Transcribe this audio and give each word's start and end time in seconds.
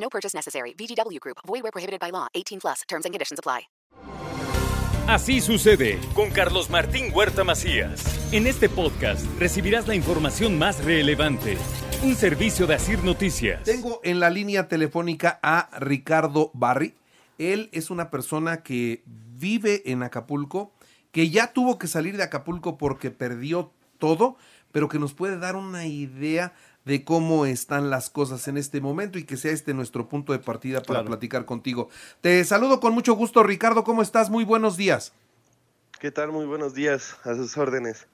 No 0.00 0.08
purchase 0.08 0.34
necessary. 0.34 0.74
VGW 0.74 1.20
Group. 1.20 1.38
Void 1.46 1.62
where 1.62 1.72
prohibited 1.72 2.00
by 2.00 2.10
law. 2.10 2.26
18 2.34 2.60
plus. 2.60 2.82
Terms 2.88 3.04
and 3.04 3.12
conditions 3.12 3.38
apply. 3.38 3.68
Así 5.08 5.40
sucede 5.40 5.98
con 6.14 6.28
Carlos 6.30 6.68
Martín 6.68 7.10
Huerta 7.14 7.42
Macías. 7.42 8.04
En 8.30 8.46
este 8.46 8.68
podcast 8.68 9.24
recibirás 9.38 9.88
la 9.88 9.94
información 9.94 10.58
más 10.58 10.84
relevante. 10.84 11.56
Un 12.02 12.14
servicio 12.14 12.66
de 12.66 12.74
Asir 12.74 13.02
Noticias. 13.02 13.62
Tengo 13.62 14.00
en 14.04 14.20
la 14.20 14.28
línea 14.28 14.68
telefónica 14.68 15.40
a 15.42 15.70
Ricardo 15.80 16.50
Barri. 16.52 16.94
Él 17.38 17.70
es 17.72 17.88
una 17.88 18.10
persona 18.10 18.62
que 18.62 19.02
vive 19.06 19.82
en 19.86 20.02
Acapulco, 20.02 20.74
que 21.10 21.30
ya 21.30 21.54
tuvo 21.54 21.78
que 21.78 21.86
salir 21.86 22.18
de 22.18 22.24
Acapulco 22.24 22.76
porque 22.76 23.10
perdió 23.10 23.72
todo, 23.96 24.36
pero 24.72 24.90
que 24.90 24.98
nos 24.98 25.14
puede 25.14 25.38
dar 25.38 25.56
una 25.56 25.86
idea 25.86 26.52
de 26.88 27.04
cómo 27.04 27.44
están 27.44 27.90
las 27.90 28.08
cosas 28.08 28.48
en 28.48 28.56
este 28.56 28.80
momento 28.80 29.18
y 29.18 29.24
que 29.24 29.36
sea 29.36 29.52
este 29.52 29.74
nuestro 29.74 30.08
punto 30.08 30.32
de 30.32 30.38
partida 30.38 30.80
para 30.80 31.04
platicar 31.04 31.44
contigo. 31.44 31.90
Te 32.22 32.42
saludo 32.44 32.80
con 32.80 32.94
mucho 32.94 33.12
gusto, 33.12 33.42
Ricardo. 33.42 33.84
¿Cómo 33.84 34.00
estás? 34.00 34.30
Muy 34.30 34.42
buenos 34.44 34.78
días. 34.78 35.12
¿Qué 36.00 36.10
tal? 36.10 36.32
Muy 36.32 36.46
buenos 36.46 36.72
días. 36.72 37.14
A 37.24 37.34
sus 37.34 37.58
órdenes. 37.58 38.06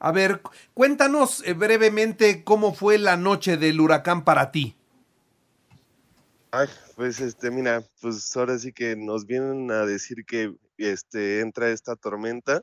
A 0.00 0.10
ver, 0.10 0.40
cuéntanos 0.74 1.46
eh, 1.46 1.52
brevemente 1.52 2.42
cómo 2.42 2.74
fue 2.74 2.98
la 2.98 3.16
noche 3.16 3.56
del 3.56 3.80
huracán 3.80 4.24
para 4.24 4.50
ti. 4.50 4.76
Ay, 6.50 6.66
pues 6.96 7.20
este, 7.20 7.52
mira, 7.52 7.84
pues 8.00 8.36
ahora 8.36 8.58
sí 8.58 8.72
que 8.72 8.96
nos 8.96 9.24
vienen 9.24 9.70
a 9.70 9.86
decir 9.86 10.24
que 10.26 10.52
este 10.78 11.38
entra 11.38 11.70
esta 11.70 11.94
tormenta. 11.94 12.62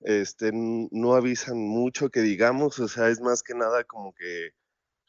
Este, 0.00 0.50
no 0.54 1.14
avisan 1.14 1.58
mucho 1.58 2.08
que 2.08 2.22
digamos, 2.22 2.78
o 2.78 2.88
sea, 2.88 3.10
es 3.10 3.20
más 3.20 3.42
que 3.42 3.54
nada 3.54 3.84
como 3.84 4.14
que 4.14 4.52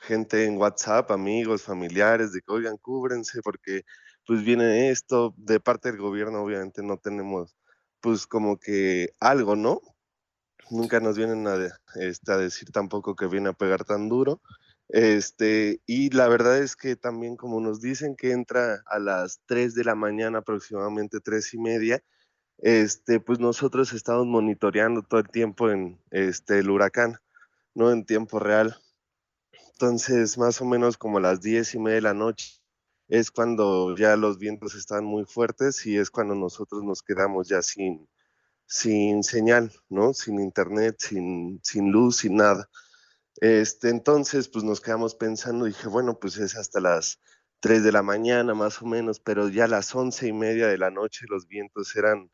gente 0.03 0.45
en 0.45 0.57
WhatsApp, 0.57 1.11
amigos, 1.11 1.63
familiares, 1.63 2.33
de 2.33 2.41
que 2.41 2.51
oigan, 2.51 2.77
cúbrense 2.77 3.41
porque 3.41 3.83
pues 4.25 4.43
viene 4.43 4.89
esto, 4.89 5.33
de 5.37 5.59
parte 5.59 5.91
del 5.91 6.01
gobierno 6.01 6.43
obviamente 6.43 6.83
no 6.83 6.97
tenemos 6.97 7.55
pues 8.01 8.27
como 8.27 8.57
que 8.59 9.09
algo, 9.19 9.55
¿no? 9.55 9.81
Nunca 10.69 10.99
nos 10.99 11.17
vienen 11.17 11.47
a, 11.47 11.57
este, 11.95 12.37
decir 12.37 12.71
tampoco 12.71 13.15
que 13.15 13.27
viene 13.27 13.49
a 13.49 13.53
pegar 13.53 13.85
tan 13.85 14.09
duro. 14.09 14.41
Este, 14.89 15.81
y 15.85 16.09
la 16.11 16.27
verdad 16.27 16.59
es 16.59 16.75
que 16.75 16.95
también 16.95 17.37
como 17.37 17.61
nos 17.61 17.81
dicen 17.81 18.15
que 18.15 18.31
entra 18.31 18.83
a 18.87 18.99
las 18.99 19.41
3 19.45 19.75
de 19.75 19.85
la 19.85 19.95
mañana, 19.95 20.39
aproximadamente 20.39 21.19
3 21.21 21.53
y 21.53 21.59
media, 21.59 22.03
este, 22.59 23.19
pues 23.19 23.39
nosotros 23.39 23.93
estamos 23.93 24.25
monitoreando 24.27 25.01
todo 25.03 25.21
el 25.21 25.29
tiempo 25.29 25.69
en 25.69 26.01
este, 26.11 26.59
el 26.59 26.69
huracán, 26.69 27.17
¿no? 27.75 27.91
En 27.91 28.05
tiempo 28.05 28.39
real. 28.39 28.77
Entonces, 29.83 30.37
más 30.37 30.61
o 30.61 30.65
menos 30.65 30.97
como 30.97 31.19
las 31.19 31.41
10 31.41 31.75
y 31.75 31.79
media 31.79 31.95
de 31.95 32.01
la 32.03 32.13
noche 32.13 32.53
es 33.09 33.31
cuando 33.31 33.93
ya 33.97 34.15
los 34.15 34.37
vientos 34.37 34.75
están 34.75 35.03
muy 35.03 35.25
fuertes 35.25 35.85
y 35.85 35.97
es 35.97 36.09
cuando 36.09 36.35
nosotros 36.35 36.83
nos 36.85 37.03
quedamos 37.03 37.49
ya 37.49 37.61
sin, 37.61 38.07
sin 38.65 39.23
señal, 39.23 39.73
¿no? 39.89 40.13
Sin 40.13 40.39
internet, 40.39 40.95
sin, 40.99 41.59
sin 41.63 41.91
luz, 41.91 42.19
sin 42.19 42.37
nada. 42.37 42.69
Este, 43.41 43.89
entonces, 43.89 44.47
pues 44.47 44.63
nos 44.63 44.79
quedamos 44.79 45.15
pensando, 45.15 45.65
dije, 45.65 45.89
bueno, 45.89 46.17
pues 46.17 46.37
es 46.37 46.55
hasta 46.55 46.79
las 46.79 47.19
3 47.59 47.83
de 47.83 47.91
la 47.91 48.03
mañana 48.03 48.53
más 48.53 48.81
o 48.81 48.85
menos, 48.85 49.19
pero 49.19 49.49
ya 49.49 49.65
a 49.65 49.67
las 49.67 49.93
once 49.93 50.25
y 50.25 50.31
media 50.31 50.67
de 50.67 50.77
la 50.77 50.91
noche 50.91 51.25
los 51.27 51.45
vientos 51.45 51.93
eran 51.97 52.31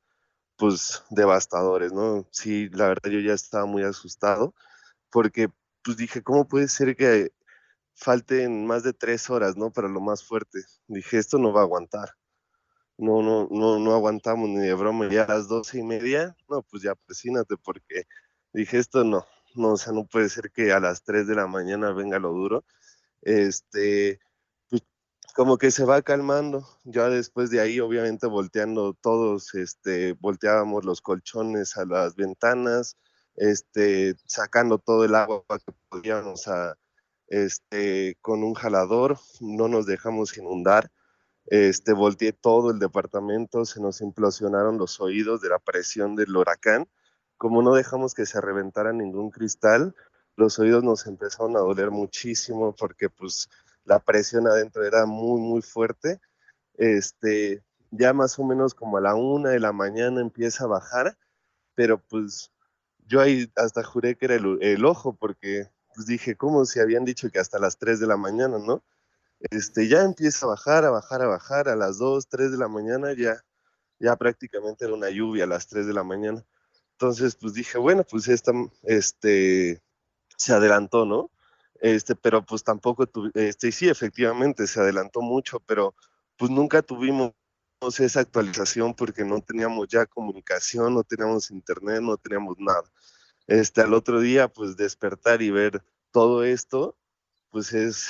pues 0.58 1.04
devastadores, 1.10 1.94
¿no? 1.94 2.28
Sí, 2.32 2.70
la 2.70 2.90
verdad 2.90 3.10
yo 3.10 3.20
ya 3.22 3.34
estaba 3.34 3.66
muy 3.66 3.82
asustado 3.84 4.54
porque 5.10 5.50
pues 5.84 5.98
dije, 5.98 6.22
¿cómo 6.24 6.48
puede 6.48 6.68
ser 6.68 6.96
que 6.96 7.32
falten 8.00 8.66
más 8.66 8.84
de 8.84 8.94
tres 8.94 9.30
horas, 9.30 9.58
¿no? 9.58 9.72
Para 9.72 9.90
lo 9.90 10.00
más 10.00 10.24
fuerte. 10.24 10.60
Dije, 10.88 11.18
esto 11.18 11.38
no 11.38 11.52
va 11.52 11.62
a 11.62 11.64
aguantar. 11.64 12.10
No, 12.98 13.22
no, 13.22 13.48
no, 13.52 13.80
no 13.80 13.94
aguantamos 13.94 14.50
ni 14.50 14.60
de 14.60 14.74
broma. 14.74 15.10
Ya 15.10 15.24
a 15.24 15.28
las 15.28 15.48
doce 15.48 15.80
y 15.80 15.84
media, 15.84 16.36
no, 16.50 16.64
pues 16.64 16.84
ya 16.84 16.96
presínate 16.96 17.56
porque 17.58 18.04
dije, 18.54 18.78
esto 18.78 19.04
no, 19.04 19.26
no, 19.56 19.74
o 19.74 19.78
sea, 19.78 19.94
no 19.94 20.06
puede 20.06 20.30
ser 20.30 20.52
que 20.52 20.72
a 20.72 20.80
las 20.80 21.04
3 21.04 21.28
de 21.28 21.36
la 21.36 21.48
mañana 21.48 21.92
venga 21.92 22.20
lo 22.20 22.32
duro. 22.32 22.66
Este, 23.22 24.20
pues, 24.70 24.84
como 25.36 25.58
que 25.58 25.72
se 25.72 25.86
va 25.86 26.02
calmando. 26.02 26.68
Ya 26.86 27.10
después 27.10 27.50
de 27.50 27.60
ahí, 27.62 27.80
obviamente, 27.82 28.28
volteando 28.28 28.94
todos, 28.94 29.54
este, 29.56 30.14
volteábamos 30.14 30.86
los 30.86 31.02
colchones 31.02 31.78
a 31.78 31.86
las 31.86 32.16
ventanas, 32.16 32.98
este, 33.36 34.16
sacando 34.26 34.78
todo 34.80 35.06
el 35.06 35.16
agua 35.16 35.44
que 35.66 35.74
podíamos 35.90 36.48
a, 36.48 36.76
este, 37.30 38.18
con 38.22 38.44
un 38.44 38.54
jalador, 38.54 39.18
no 39.40 39.68
nos 39.68 39.86
dejamos 39.86 40.38
inundar. 40.38 40.92
Este, 41.46 41.94
volteé 41.94 42.34
todo 42.34 42.72
el 42.72 42.80
departamento, 42.80 43.66
se 43.66 43.82
nos 43.82 44.02
implosionaron 44.02 44.78
los 44.78 45.00
oídos 45.00 45.42
de 45.42 45.50
la 45.50 45.60
presión 45.60 46.16
del 46.16 46.36
huracán 46.36 46.88
como 47.40 47.62
no 47.62 47.74
dejamos 47.74 48.14
que 48.14 48.26
se 48.26 48.42
reventara 48.42 48.92
ningún 48.92 49.32
cristal, 49.32 49.96
los 50.36 50.60
oídos 50.60 50.84
nos 50.84 51.08
empezaron 51.08 51.56
a 51.56 51.62
doler 51.62 51.90
muchísimo 51.90 52.76
porque 52.76 53.10
pues 53.10 53.50
la 53.86 54.00
presión 54.00 54.46
adentro 54.46 54.86
era 54.86 55.06
muy, 55.06 55.40
muy 55.40 55.62
fuerte. 55.62 56.20
Este, 56.74 57.64
ya 57.92 58.12
más 58.12 58.38
o 58.40 58.44
menos 58.44 58.74
como 58.74 58.98
a 58.98 59.02
la 59.02 59.16
una 59.16 59.52
de 59.52 59.62
la 59.62 59.72
mañana 59.72 60.20
empieza 60.20 60.66
a 60.66 60.68
bajar, 60.68 61.18
pero 61.76 61.98
pues 61.98 62.52
yo 63.08 63.22
ahí 63.22 63.50
hasta 63.56 63.86
juré 63.86 64.16
que 64.16 64.26
era 64.26 64.36
el, 64.36 64.86
ojo 64.86 65.16
porque 65.16 65.70
pues 66.00 66.08
dije, 66.08 66.38
¿cómo 66.38 66.64
si 66.64 66.80
habían 66.80 67.04
dicho 67.04 67.30
que 67.30 67.40
hasta 67.40 67.60
las 67.60 67.78
3 67.78 68.00
de 68.00 68.08
la 68.08 68.16
mañana, 68.16 68.58
no? 68.58 68.82
Este, 69.52 69.90
ya 69.90 70.04
empieza 70.04 70.46
a 70.46 70.50
bajar, 70.50 70.86
a 70.86 70.92
bajar, 70.92 71.22
a 71.22 71.28
bajar, 71.28 71.68
a 71.68 71.76
las 71.76 71.98
2, 71.98 72.30
3 72.30 72.54
de 72.54 72.58
la 72.58 72.70
mañana 72.70 73.12
ya, 73.12 73.44
ya 74.00 74.16
prácticamente 74.16 74.86
era 74.86 74.94
una 74.94 75.10
lluvia 75.10 75.44
a 75.44 75.48
las 75.48 75.68
3 75.68 75.88
de 75.88 75.94
la 75.94 76.06
mañana. 76.06 76.46
Entonces, 76.94 77.36
pues 77.36 77.54
dije, 77.54 77.78
bueno, 77.78 78.06
pues 78.10 78.30
esta, 78.30 78.54
este, 78.84 79.82
se 80.38 80.54
adelantó, 80.54 81.06
¿no? 81.06 81.32
Este, 81.82 82.16
pero 82.16 82.46
pues 82.46 82.64
tampoco, 82.64 83.06
este, 83.34 83.74
sí, 83.74 83.90
efectivamente, 83.90 84.68
se 84.68 84.80
adelantó 84.80 85.20
mucho, 85.20 85.60
pero 85.60 85.96
pues 86.38 86.50
nunca 86.50 86.82
tuvimos 86.82 87.34
esa 88.00 88.22
actualización 88.22 88.94
porque 88.94 89.26
no 89.26 89.42
teníamos 89.42 89.90
ya 89.90 90.06
comunicación, 90.06 90.94
no 90.94 91.04
teníamos 91.04 91.52
internet, 91.52 92.00
no 92.02 92.16
teníamos 92.16 92.56
nada. 92.58 92.90
Este, 93.50 93.82
al 93.82 93.94
otro 93.94 94.22
día, 94.22 94.48
pues 94.48 94.78
despertar 94.78 95.42
y 95.42 95.52
ver 95.52 95.84
todo 96.12 96.44
esto, 96.44 96.98
pues 97.50 97.74
es, 97.74 98.08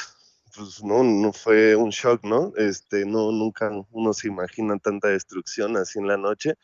pues 0.55 0.83
no, 0.83 1.03
no 1.03 1.33
fue 1.33 1.75
un 1.75 1.89
shock, 1.89 2.23
¿no? 2.23 2.53
Este, 2.57 3.05
no, 3.05 3.31
nunca 3.31 3.71
uno 3.91 4.13
se 4.13 4.27
imagina 4.27 4.77
tanta 4.79 5.07
destrucción 5.09 5.77
así 5.77 5.99
en 5.99 6.07
la 6.07 6.17
noche 6.17 6.55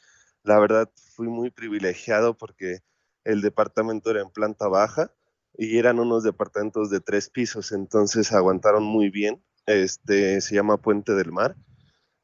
la 0.46 0.60
verdad 0.60 0.90
fui 1.16 1.28
muy 1.28 1.50
privilegiado 1.50 2.38
porque 2.38 2.80
el 3.24 3.42
departamento 3.42 4.12
era 4.12 4.22
en 4.22 4.30
planta 4.30 4.68
baja 4.68 5.12
y 5.58 5.78
eran 5.80 6.00
unos 6.00 6.24
departamentos 6.24 6.90
de 6.92 7.00
tres 7.00 7.30
pisos, 7.30 7.72
entonces 7.72 8.32
aguantaron 8.32 8.84
muy 8.84 9.10
bien. 9.10 9.44
Este 9.66 10.40
se 10.42 10.56
llama 10.56 10.78
Puente 10.78 11.14
del 11.14 11.32
Mar, 11.32 11.56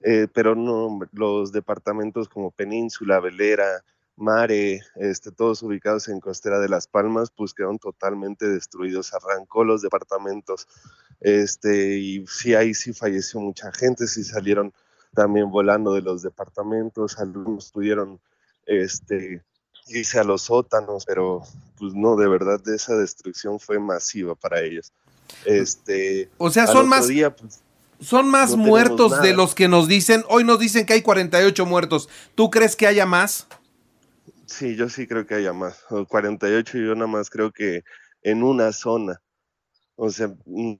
eh, 0.01 0.27
pero 0.31 0.53
no 0.55 0.99
los 1.13 1.51
departamentos 1.51 2.29
como 2.29 2.51
Península, 2.51 3.19
Velera, 3.19 3.83
Mare, 4.21 4.81
este, 4.95 5.31
todos 5.31 5.63
ubicados 5.63 6.07
en 6.07 6.19
Costera 6.19 6.59
de 6.59 6.69
las 6.69 6.87
Palmas, 6.87 7.31
pues 7.35 7.53
quedaron 7.53 7.79
totalmente 7.79 8.47
destruidos. 8.47 9.13
Arrancó 9.13 9.63
los 9.63 9.81
departamentos, 9.81 10.67
este, 11.19 11.97
y 11.97 12.25
sí 12.27 12.55
ahí 12.55 12.73
sí 12.73 12.93
falleció 12.93 13.39
mucha 13.39 13.71
gente, 13.71 14.07
sí 14.07 14.23
salieron 14.23 14.73
también 15.13 15.49
volando 15.51 15.93
de 15.93 16.01
los 16.01 16.21
departamentos, 16.21 17.19
algunos 17.19 17.71
pudieron 17.71 18.19
este, 18.65 19.43
irse 19.87 20.19
a 20.19 20.23
los 20.23 20.43
sótanos, 20.43 21.05
pero 21.05 21.41
pues 21.77 21.93
no, 21.93 22.15
de 22.15 22.27
verdad 22.27 22.61
esa 22.69 22.95
destrucción 22.95 23.59
fue 23.59 23.79
masiva 23.79 24.35
para 24.35 24.61
ellos. 24.61 24.93
Este, 25.45 26.29
o 26.37 26.49
sea, 26.49 26.67
son 26.67 26.87
más, 26.87 27.07
pues, 27.07 27.61
son 27.99 28.29
más 28.29 28.55
muertos 28.55 29.21
de 29.21 29.33
los 29.33 29.55
que 29.55 29.67
nos 29.67 29.87
dicen, 29.87 30.23
hoy 30.29 30.43
nos 30.43 30.59
dicen 30.59 30.85
que 30.85 30.93
hay 30.93 31.01
48 31.01 31.65
muertos, 31.65 32.09
¿tú 32.35 32.49
crees 32.49 32.75
que 32.75 32.87
haya 32.87 33.05
más? 33.05 33.47
Sí, 34.51 34.75
yo 34.75 34.89
sí 34.89 35.07
creo 35.07 35.25
que 35.25 35.35
haya 35.35 35.53
más, 35.53 35.85
48 36.09 36.77
y 36.77 36.85
yo 36.85 36.93
nada 36.93 37.07
más 37.07 37.29
creo 37.29 37.51
que 37.53 37.83
en 38.21 38.43
una 38.43 38.73
zona, 38.73 39.21
o 39.95 40.09
sea, 40.11 40.27
mm, 40.45 40.75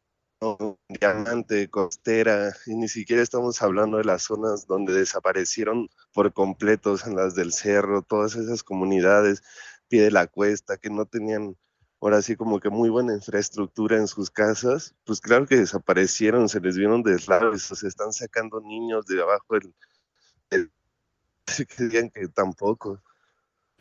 Diamante, 0.90 1.70
Costera, 1.70 2.54
y 2.66 2.76
ni 2.76 2.90
siquiera 2.90 3.22
estamos 3.22 3.62
hablando 3.62 3.98
de 3.98 4.04
las 4.04 4.24
zonas 4.24 4.68
donde 4.68 4.94
desaparecieron 4.94 5.88
por 6.14 6.34
completos, 6.34 7.08
en 7.08 7.16
las 7.16 7.34
del 7.34 7.54
cerro, 7.54 8.02
todas 8.02 8.36
esas 8.36 8.62
comunidades, 8.62 9.42
pie 9.88 10.04
de 10.04 10.12
la 10.12 10.28
cuesta, 10.28 10.78
que 10.78 10.90
no 10.90 11.06
tenían 11.06 11.56
ahora 12.02 12.22
sí 12.22 12.36
como 12.36 12.60
que 12.60 12.70
muy 12.70 12.90
buena 12.90 13.14
infraestructura 13.14 13.98
en 13.98 14.08
sus 14.08 14.30
casas, 14.32 14.96
pues 15.06 15.22
claro 15.22 15.48
que 15.48 15.56
desaparecieron, 15.56 16.50
se 16.50 16.60
les 16.60 16.78
vieron 16.78 17.04
deslaves, 17.04 17.64
se 17.64 17.88
están 17.88 18.12
sacando 18.12 18.60
niños 18.60 19.06
de 19.06 19.22
abajo 19.22 19.54
del, 19.54 19.74
del 20.50 20.72
que 21.70 21.84
digan 21.86 22.10
que 22.10 22.28
tampoco. 22.28 23.02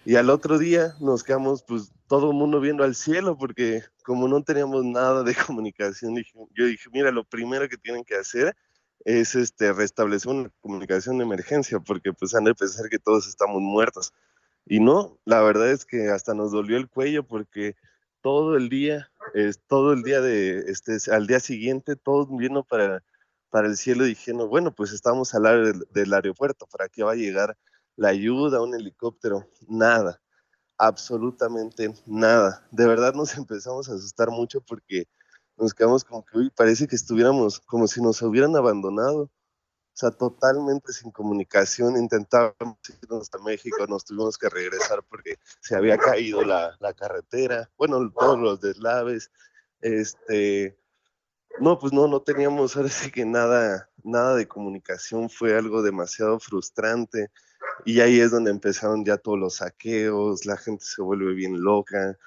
Y 0.05 0.17
al 0.17 0.31
otro 0.31 0.58
día 0.58 0.94
nos 0.99 1.23
quedamos, 1.23 1.62
pues, 1.62 1.93
todo 2.06 2.31
el 2.31 2.37
mundo 2.37 2.61
viendo 2.61 2.85
al 2.85 2.94
cielo, 2.94 3.37
porque 3.37 3.85
como 4.02 4.29
no 4.29 4.43
teníamos 4.43 4.85
nada 4.85 5.23
de 5.23 5.35
comunicación, 5.47 6.17
yo 6.55 6.67
dije, 6.67 6.88
mira, 6.93 7.11
lo 7.11 7.25
primero 7.25 7.69
que 7.69 7.76
tienen 7.76 8.05
que 8.05 8.17
hacer 8.17 8.56
es 9.05 9.35
este, 9.35 9.73
restablecer 9.73 10.31
una 10.31 10.50
comunicación 10.61 11.19
de 11.19 11.25
emergencia, 11.25 11.81
porque 11.81 12.12
pues 12.12 12.35
han 12.35 12.44
de 12.44 12.55
pensar 12.55 12.88
que 12.88 12.99
todos 12.99 13.26
estamos 13.29 13.61
muertos. 13.61 14.12
Y 14.67 14.81
no, 14.81 15.19
la 15.25 15.41
verdad 15.43 15.70
es 15.70 15.85
que 15.85 16.08
hasta 16.11 16.35
nos 16.35 16.53
dolió 16.53 16.76
el 16.76 16.88
cuello 16.88 17.26
porque 17.26 17.76
todo 18.23 18.56
el 18.56 18.69
día, 18.69 19.11
es, 19.35 19.61
todo 19.67 19.93
el 19.93 20.03
día 20.03 20.20
de, 20.20 20.61
este, 20.70 20.99
al 21.12 21.26
día 21.26 21.41
siguiente, 21.41 21.96
todos 21.96 22.29
viendo 22.31 22.64
para, 22.64 23.03
para 23.50 23.69
el 23.69 23.76
cielo 23.76 24.05
diciendo, 24.05 24.49
bueno, 24.49 24.75
pues 24.75 24.93
estamos 24.93 25.35
al 25.35 25.43
lado 25.44 25.64
del, 25.64 25.87
del 25.93 26.14
aeropuerto, 26.14 26.67
¿para 26.67 26.88
qué 26.88 27.03
va 27.03 27.12
a 27.12 27.17
llegar 27.17 27.56
la 27.96 28.08
ayuda, 28.08 28.62
un 28.62 28.75
helicóptero, 28.75 29.48
nada, 29.69 30.20
absolutamente 30.78 31.92
nada. 32.06 32.66
De 32.70 32.87
verdad 32.87 33.14
nos 33.14 33.34
empezamos 33.37 33.88
a 33.88 33.94
asustar 33.94 34.31
mucho 34.31 34.60
porque 34.60 35.06
nos 35.56 35.75
quedamos 35.75 36.04
como 36.04 36.25
que, 36.25 36.38
uy, 36.38 36.50
parece 36.50 36.87
que 36.87 36.96
estuviéramos 36.96 37.60
como 37.60 37.87
si 37.87 38.00
nos 38.00 38.22
hubieran 38.22 38.56
abandonado. 38.56 39.31
O 39.92 39.96
sea, 40.00 40.10
totalmente 40.12 40.92
sin 40.92 41.10
comunicación, 41.10 41.96
intentábamos 41.96 42.78
irnos 43.02 43.28
a 43.34 43.38
México, 43.38 43.87
nos 43.87 44.04
tuvimos 44.04 44.38
que 44.38 44.48
regresar 44.48 45.02
porque 45.10 45.36
se 45.60 45.76
había 45.76 45.98
caído 45.98 46.43
la, 46.43 46.75
la 46.81 46.94
carretera, 46.94 47.70
bueno, 47.76 48.10
todos 48.12 48.38
los 48.38 48.60
deslaves, 48.60 49.31
este, 49.81 50.78
no, 51.58 51.78
pues 51.78 51.93
no, 51.93 52.06
no 52.06 52.22
teníamos 52.22 52.76
ahora 52.76 52.88
sí 52.88 53.10
que 53.10 53.25
nada, 53.25 53.90
nada 54.02 54.36
de 54.36 54.48
comunicación, 54.48 55.28
fue 55.28 55.56
algo 55.56 55.82
demasiado 55.82 56.38
frustrante. 56.38 57.31
Y 57.85 58.00
ahí 58.00 58.21
es 58.21 58.31
donde 58.31 58.50
empezaron 58.50 59.05
ya 59.05 59.17
todos 59.17 59.38
los 59.38 59.56
saqueos, 59.56 60.47
la 60.47 60.56
gente 60.56 60.85
se 60.85 61.03
vuelve 61.03 61.35
bien 61.35 61.62
loca. 61.62 62.19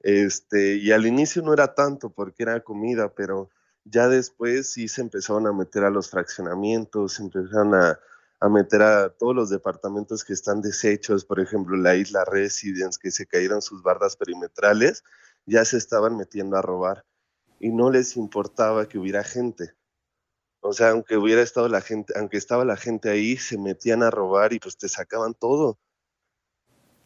Este, 0.00 0.76
y 0.76 0.92
al 0.92 1.06
inicio 1.06 1.42
no 1.42 1.52
era 1.52 1.74
tanto 1.74 2.10
porque 2.10 2.42
era 2.42 2.60
comida, 2.60 3.14
pero 3.14 3.50
ya 3.84 4.08
después 4.08 4.72
sí 4.72 4.88
se 4.88 5.02
empezaron 5.02 5.46
a 5.46 5.52
meter 5.52 5.84
a 5.84 5.90
los 5.90 6.10
fraccionamientos, 6.10 7.14
se 7.14 7.22
empezaron 7.22 7.74
a, 7.74 7.98
a 8.40 8.48
meter 8.48 8.82
a 8.82 9.10
todos 9.10 9.34
los 9.34 9.50
departamentos 9.50 10.24
que 10.24 10.32
están 10.32 10.62
deshechos, 10.62 11.24
por 11.24 11.40
ejemplo, 11.40 11.76
la 11.76 11.96
isla 11.96 12.24
Residence, 12.24 12.98
que 13.00 13.10
se 13.10 13.26
cayeron 13.26 13.60
sus 13.62 13.82
bardas 13.82 14.16
perimetrales, 14.16 15.04
ya 15.46 15.64
se 15.64 15.76
estaban 15.76 16.16
metiendo 16.16 16.56
a 16.56 16.62
robar 16.62 17.04
y 17.58 17.70
no 17.70 17.90
les 17.90 18.16
importaba 18.16 18.88
que 18.88 18.98
hubiera 18.98 19.22
gente. 19.22 19.74
O 20.60 20.72
sea, 20.72 20.90
aunque 20.90 21.16
hubiera 21.16 21.42
estado 21.42 21.68
la 21.68 21.80
gente, 21.80 22.12
aunque 22.16 22.36
estaba 22.36 22.64
la 22.64 22.76
gente 22.76 23.10
ahí, 23.10 23.36
se 23.36 23.58
metían 23.58 24.02
a 24.02 24.10
robar 24.10 24.52
y 24.52 24.58
pues 24.58 24.76
te 24.76 24.88
sacaban 24.88 25.34
todo. 25.34 25.78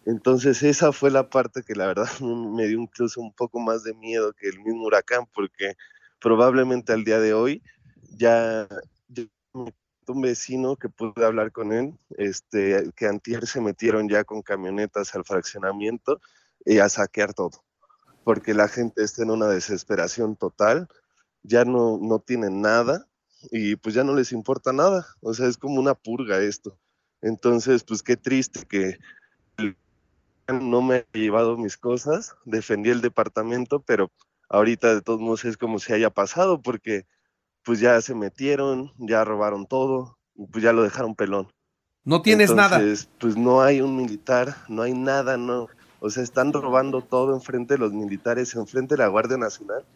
Entonces 0.06 0.62
esa 0.62 0.92
fue 0.92 1.10
la 1.10 1.30
parte 1.30 1.62
que 1.62 1.74
la 1.74 1.86
verdad 1.86 2.08
me 2.20 2.66
dio 2.66 2.80
incluso 2.80 3.20
un 3.20 3.32
poco 3.32 3.60
más 3.60 3.84
de 3.84 3.94
miedo 3.94 4.32
que 4.32 4.48
el 4.48 4.60
mismo 4.60 4.84
huracán, 4.84 5.26
porque 5.32 5.74
probablemente 6.20 6.92
al 6.92 7.04
día 7.04 7.20
de 7.20 7.34
hoy 7.34 7.62
ya, 8.16 8.68
un 10.06 10.20
vecino 10.20 10.76
que 10.76 10.88
pude 10.88 11.24
hablar 11.24 11.52
con 11.52 11.72
él, 11.72 11.94
este, 12.18 12.90
que 12.96 13.06
antier 13.06 13.46
se 13.46 13.60
metieron 13.60 14.08
ya 14.08 14.24
con 14.24 14.42
camionetas 14.42 15.14
al 15.14 15.24
fraccionamiento 15.24 16.20
y 16.64 16.78
a 16.78 16.88
saquear 16.88 17.34
todo, 17.34 17.64
porque 18.22 18.54
la 18.54 18.68
gente 18.68 19.02
está 19.02 19.22
en 19.22 19.30
una 19.30 19.48
desesperación 19.48 20.36
total, 20.36 20.88
ya 21.42 21.64
no, 21.64 21.98
no 22.00 22.18
tienen 22.18 22.60
nada, 22.60 23.06
y 23.50 23.76
pues 23.76 23.94
ya 23.94 24.04
no 24.04 24.14
les 24.14 24.32
importa 24.32 24.72
nada, 24.72 25.06
o 25.20 25.34
sea, 25.34 25.46
es 25.46 25.56
como 25.56 25.80
una 25.80 25.94
purga 25.94 26.40
esto. 26.40 26.78
Entonces, 27.22 27.84
pues 27.84 28.02
qué 28.02 28.16
triste 28.16 28.66
que 28.66 28.98
no 30.48 30.82
me 30.82 30.96
haya 30.96 31.06
llevado 31.12 31.56
mis 31.56 31.76
cosas, 31.76 32.34
defendí 32.44 32.90
el 32.90 33.00
departamento, 33.00 33.80
pero 33.80 34.10
ahorita 34.48 34.94
de 34.94 35.02
todos 35.02 35.20
modos 35.20 35.44
es 35.44 35.56
como 35.56 35.78
si 35.78 35.92
haya 35.92 36.10
pasado, 36.10 36.60
porque 36.60 37.06
pues 37.62 37.80
ya 37.80 38.00
se 38.02 38.14
metieron, 38.14 38.92
ya 38.98 39.24
robaron 39.24 39.66
todo, 39.66 40.18
pues 40.52 40.62
ya 40.62 40.72
lo 40.72 40.82
dejaron 40.82 41.14
pelón. 41.14 41.48
No 42.04 42.20
tienes 42.20 42.50
Entonces, 42.50 43.06
nada. 43.06 43.18
Pues 43.18 43.36
no 43.36 43.62
hay 43.62 43.80
un 43.80 43.96
militar, 43.96 44.56
no 44.68 44.82
hay 44.82 44.92
nada, 44.92 45.38
no. 45.38 45.68
O 46.00 46.10
sea, 46.10 46.22
están 46.22 46.52
robando 46.52 47.00
todo 47.00 47.34
enfrente 47.34 47.74
de 47.74 47.78
los 47.78 47.94
militares, 47.94 48.54
enfrente 48.54 48.94
de 48.94 48.98
la 48.98 49.08
Guardia 49.08 49.38
Nacional 49.38 49.86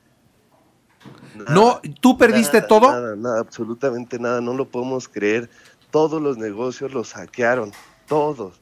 Nada, 1.35 1.55
no, 1.55 1.81
¿tú 2.01 2.17
perdiste 2.17 2.59
nada, 2.59 2.69
todo? 2.69 2.93
Nada, 2.93 3.17
nada, 3.17 3.41
absolutamente 3.41 4.19
nada, 4.19 4.41
no 4.41 4.55
lo 4.55 4.69
podemos 4.69 5.09
creer. 5.09 5.49
Todos 5.91 6.21
los 6.21 6.37
negocios 6.37 6.93
los 6.93 7.09
saquearon, 7.09 7.73
todos. 8.07 8.61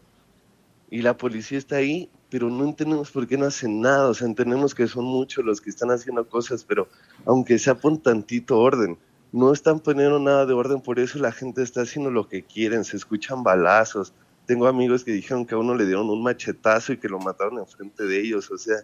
Y 0.90 1.02
la 1.02 1.16
policía 1.16 1.58
está 1.58 1.76
ahí, 1.76 2.08
pero 2.30 2.50
no 2.50 2.64
entendemos 2.64 3.10
por 3.10 3.26
qué 3.26 3.36
no 3.36 3.46
hacen 3.46 3.80
nada. 3.80 4.08
O 4.08 4.14
sea, 4.14 4.26
entendemos 4.26 4.74
que 4.74 4.86
son 4.86 5.04
muchos 5.04 5.44
los 5.44 5.60
que 5.60 5.70
están 5.70 5.90
haciendo 5.90 6.28
cosas, 6.28 6.64
pero 6.64 6.88
aunque 7.24 7.58
sea 7.58 7.74
pon 7.76 8.00
tantito 8.00 8.58
orden, 8.58 8.98
no 9.32 9.52
están 9.52 9.80
poniendo 9.80 10.18
nada 10.18 10.46
de 10.46 10.54
orden, 10.54 10.80
por 10.80 10.98
eso 10.98 11.18
la 11.18 11.32
gente 11.32 11.62
está 11.62 11.82
haciendo 11.82 12.10
lo 12.10 12.28
que 12.28 12.42
quieren, 12.42 12.84
se 12.84 12.96
escuchan 12.96 13.42
balazos. 13.42 14.12
Tengo 14.46 14.66
amigos 14.66 15.02
que 15.02 15.12
dijeron 15.12 15.44
que 15.44 15.54
a 15.54 15.58
uno 15.58 15.74
le 15.74 15.84
dieron 15.84 16.08
un 16.08 16.22
machetazo 16.22 16.92
y 16.92 16.98
que 16.98 17.08
lo 17.08 17.18
mataron 17.18 17.58
enfrente 17.58 18.04
de 18.04 18.20
ellos, 18.20 18.50
o 18.50 18.58
sea, 18.58 18.76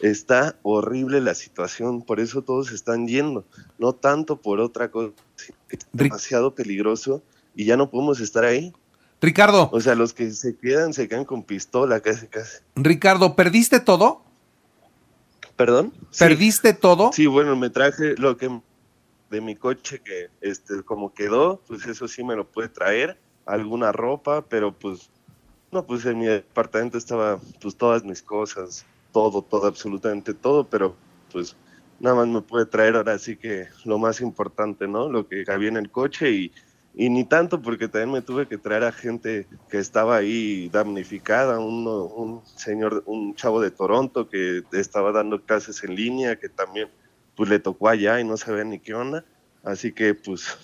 está 0.00 0.56
horrible 0.62 1.20
la 1.20 1.34
situación, 1.34 2.02
por 2.02 2.20
eso 2.20 2.42
todos 2.42 2.72
están 2.72 3.06
yendo, 3.06 3.44
no 3.78 3.92
tanto 3.92 4.36
por 4.36 4.60
otra 4.60 4.90
cosa, 4.90 5.12
es 5.70 5.86
demasiado 5.92 6.54
peligroso 6.54 7.22
y 7.54 7.64
ya 7.64 7.76
no 7.76 7.90
podemos 7.90 8.20
estar 8.20 8.44
ahí. 8.44 8.72
Ricardo. 9.20 9.68
O 9.72 9.80
sea, 9.80 9.94
los 9.94 10.12
que 10.12 10.30
se 10.30 10.56
quedan, 10.56 10.92
se 10.94 11.08
quedan 11.08 11.24
con 11.24 11.42
pistola 11.42 12.00
casi, 12.00 12.28
casi. 12.28 12.58
Ricardo, 12.76 13.34
¿perdiste 13.34 13.80
todo? 13.80 14.22
¿Perdón? 15.56 15.92
¿Perdiste 16.16 16.70
sí. 16.70 16.78
todo? 16.80 17.10
Sí, 17.12 17.26
bueno, 17.26 17.56
me 17.56 17.68
traje 17.68 18.14
lo 18.16 18.36
que 18.36 18.48
de 19.30 19.40
mi 19.40 19.56
coche 19.56 20.00
que 20.00 20.28
este 20.40 20.82
como 20.82 21.12
quedó, 21.12 21.60
pues 21.66 21.84
eso 21.86 22.08
sí 22.08 22.22
me 22.22 22.36
lo 22.36 22.46
pude 22.46 22.68
traer, 22.68 23.18
alguna 23.44 23.92
ropa, 23.92 24.42
pero 24.42 24.72
pues 24.72 25.10
no, 25.72 25.84
pues 25.84 26.06
en 26.06 26.18
mi 26.18 26.26
departamento 26.26 26.96
estaba 26.96 27.38
pues 27.60 27.76
todas 27.76 28.04
mis 28.04 28.22
cosas, 28.22 28.86
todo, 29.12 29.42
todo, 29.42 29.66
absolutamente 29.66 30.34
todo, 30.34 30.68
pero 30.68 30.96
pues 31.32 31.56
nada 32.00 32.16
más 32.16 32.28
me 32.28 32.42
puede 32.42 32.66
traer 32.66 32.96
ahora 32.96 33.18
sí 33.18 33.36
que 33.36 33.68
lo 33.84 33.98
más 33.98 34.20
importante, 34.20 34.86
¿no? 34.86 35.08
Lo 35.08 35.26
que 35.28 35.44
había 35.48 35.68
en 35.68 35.76
el 35.76 35.90
coche 35.90 36.30
y, 36.30 36.52
y 36.94 37.10
ni 37.10 37.24
tanto 37.24 37.60
porque 37.62 37.88
también 37.88 38.12
me 38.12 38.22
tuve 38.22 38.48
que 38.48 38.58
traer 38.58 38.84
a 38.84 38.92
gente 38.92 39.46
que 39.70 39.78
estaba 39.78 40.16
ahí 40.16 40.68
damnificada, 40.68 41.58
uno, 41.58 42.04
un 42.04 42.46
señor, 42.46 43.02
un 43.06 43.34
chavo 43.34 43.60
de 43.60 43.70
Toronto 43.70 44.28
que 44.28 44.62
estaba 44.72 45.12
dando 45.12 45.44
clases 45.44 45.82
en 45.84 45.94
línea, 45.94 46.36
que 46.36 46.48
también 46.48 46.88
pues 47.36 47.48
le 47.48 47.60
tocó 47.60 47.88
allá 47.88 48.20
y 48.20 48.24
no 48.24 48.36
sabía 48.36 48.64
ni 48.64 48.80
qué 48.80 48.94
onda, 48.94 49.24
así 49.62 49.92
que 49.92 50.14
pues 50.14 50.56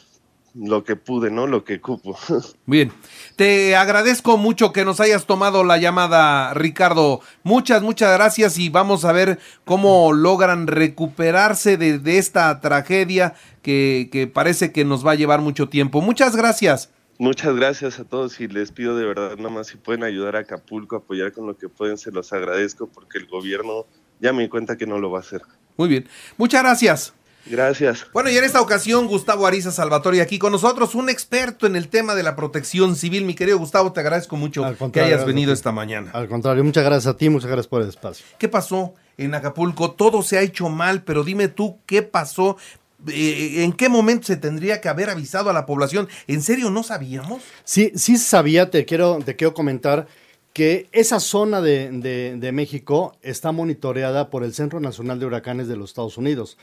lo 0.55 0.85
que 0.85 0.97
pude, 0.97 1.31
¿no? 1.31 1.47
Lo 1.47 1.65
que 1.65 1.81
cupo. 1.81 2.17
Bien, 2.67 2.93
te 3.37 3.77
agradezco 3.77 4.37
mucho 4.37 4.73
que 4.73 4.85
nos 4.85 5.01
hayas 5.01 5.27
tomado 5.27 5.65
la 5.65 5.79
llamada, 5.79 6.55
Ricardo. 6.55 7.21
Muchas, 7.43 7.83
muchas 7.83 8.17
gracias 8.17 8.59
y 8.59 8.69
vamos 8.71 9.05
a 9.05 9.13
ver 9.13 9.39
cómo 9.65 10.13
logran 10.13 10.67
recuperarse 10.67 11.77
de, 11.77 11.99
de 11.99 12.19
esta 12.19 12.61
tragedia 12.61 13.35
que, 13.63 14.09
que, 14.13 14.27
parece 14.27 14.73
que 14.73 14.85
nos 14.85 15.05
va 15.05 15.13
a 15.13 15.17
llevar 15.17 15.41
mucho 15.41 15.69
tiempo. 15.69 16.01
Muchas 16.01 16.37
gracias. 16.37 16.91
Muchas 17.19 17.55
gracias 17.55 18.01
a 18.01 18.05
todos 18.05 18.41
y 18.41 18.49
les 18.49 18.73
pido 18.73 18.97
de 18.97 19.07
verdad 19.07 19.37
nada 19.37 19.51
más 19.51 19.69
si 19.69 19.77
pueden 19.77 20.03
ayudar 20.03 20.35
a 20.35 20.41
Acapulco, 20.41 20.97
apoyar 20.97 21.33
con 21.33 21.47
lo 21.47 21.57
que 21.57 21.69
pueden, 21.69 21.97
se 21.97 22.11
los 22.11 22.33
agradezco 22.33 22.89
porque 22.89 23.19
el 23.19 23.27
gobierno 23.27 23.87
ya 24.21 24.33
me 24.33 24.43
di 24.43 24.49
cuenta 24.49 24.77
que 24.77 24.87
no 24.87 24.99
lo 24.99 25.13
va 25.13 25.19
a 25.19 25.21
hacer. 25.21 25.43
Muy 25.77 25.89
bien, 25.89 26.09
muchas 26.37 26.63
gracias. 26.63 27.15
Gracias. 27.47 28.07
Bueno, 28.13 28.31
y 28.31 28.37
en 28.37 28.45
esta 28.45 28.61
ocasión 28.61 29.07
Gustavo 29.07 29.47
Ariza 29.47 29.71
Salvatore 29.71 30.21
aquí 30.21 30.39
con 30.39 30.53
nosotros, 30.53 30.95
un 30.95 31.11
experto 31.11 31.67
en 31.67 31.77
el 31.77 31.89
tema 31.89 32.15
de 32.15 32.23
la 32.23 32.37
protección 32.37 32.97
civil. 32.97 33.25
Mi 33.25 33.35
querido 33.35 33.59
Gustavo, 33.59 33.93
te 33.93 34.01
agradezco 34.01 34.37
mucho 34.37 34.65
que 34.93 35.01
hayas 35.01 35.27
venido 35.27 35.53
esta 35.53 35.73
mañana. 35.73 36.11
Al 36.13 36.29
contrario, 36.29 36.65
muchas 36.65 36.85
gracias 36.85 37.15
a 37.15 37.17
ti, 37.17 37.29
muchas 37.29 37.49
gracias 37.49 37.67
por 37.67 37.83
el 37.83 37.89
espacio. 37.89 38.25
¿Qué 38.39 38.49
pasó 38.49 38.95
en 39.19 39.35
Acapulco? 39.35 39.93
Todo 39.93 40.23
se 40.23 40.39
ha 40.39 40.43
hecho 40.43 40.69
mal, 40.69 41.03
pero 41.03 41.23
dime 41.23 41.49
tú, 41.49 41.79
¿qué 41.87 42.03
pasó? 42.03 42.57
Eh, 43.09 43.63
¿En 43.65 43.75
qué 43.75 43.91
momento 43.91 44.29
se 44.29 44.37
tendría 44.37 44.81
que 44.81 44.89
haber 44.89 45.11
avisado 45.11 45.51
a 45.51 45.53
la 45.53 45.67
población? 45.67 46.09
¿En 46.27 46.41
serio 46.41 46.71
no 46.71 46.83
sabíamos? 46.83 47.43
Sí, 47.65 47.93
sí 47.95 48.17
sabía, 48.17 48.71
te 48.71 48.87
quiero, 48.87 49.19
te 49.25 49.37
quiero 49.37 49.53
comentar 49.53 50.07
que 50.55 50.89
esa 50.93 51.21
zona 51.21 51.61
de, 51.61 51.91
de, 51.91 52.37
de 52.39 52.53
México 52.53 53.17
está 53.23 53.53
monitoreada 53.53 54.31
por 54.31 54.45
el 54.45 54.55
Centro 54.55 54.81
Nacional 54.81 55.19
de 55.19 55.27
Huracanes 55.27 55.69
de 55.69 55.77
los 55.77 55.91
Estados 55.91 56.17
Unidos 56.17 56.57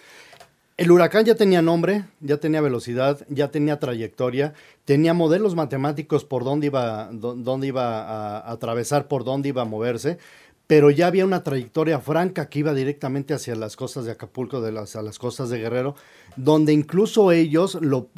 El 0.81 0.89
huracán 0.89 1.25
ya 1.25 1.35
tenía 1.35 1.61
nombre, 1.61 2.05
ya 2.21 2.37
tenía 2.37 2.59
velocidad, 2.59 3.23
ya 3.29 3.51
tenía 3.51 3.77
trayectoria, 3.77 4.55
tenía 4.83 5.13
modelos 5.13 5.53
matemáticos 5.53 6.25
por 6.25 6.43
dónde 6.43 6.65
iba, 6.65 7.11
dó- 7.11 7.35
dónde 7.35 7.67
iba 7.67 8.01
a, 8.01 8.51
atravesar, 8.51 9.07
por 9.07 9.23
dónde 9.23 9.49
iba 9.49 9.61
a 9.61 9.65
moverse, 9.65 10.17
pero 10.65 10.89
ya 10.89 11.05
había 11.05 11.23
una 11.23 11.43
trayectoria 11.43 11.99
franca 11.99 12.49
que 12.49 12.57
iba 12.59 12.73
directamente 12.73 13.35
hacia 13.35 13.53
las 13.55 13.75
costas 13.75 14.05
de 14.05 14.13
Acapulco, 14.13 14.59
de 14.59 14.71
las, 14.71 14.95
las 14.95 15.19
costas 15.19 15.49
de 15.51 15.59
Guerrero, 15.59 15.93
donde 16.35 16.73
incluso 16.73 17.31
ellos 17.31 17.77
lo, 17.79 18.09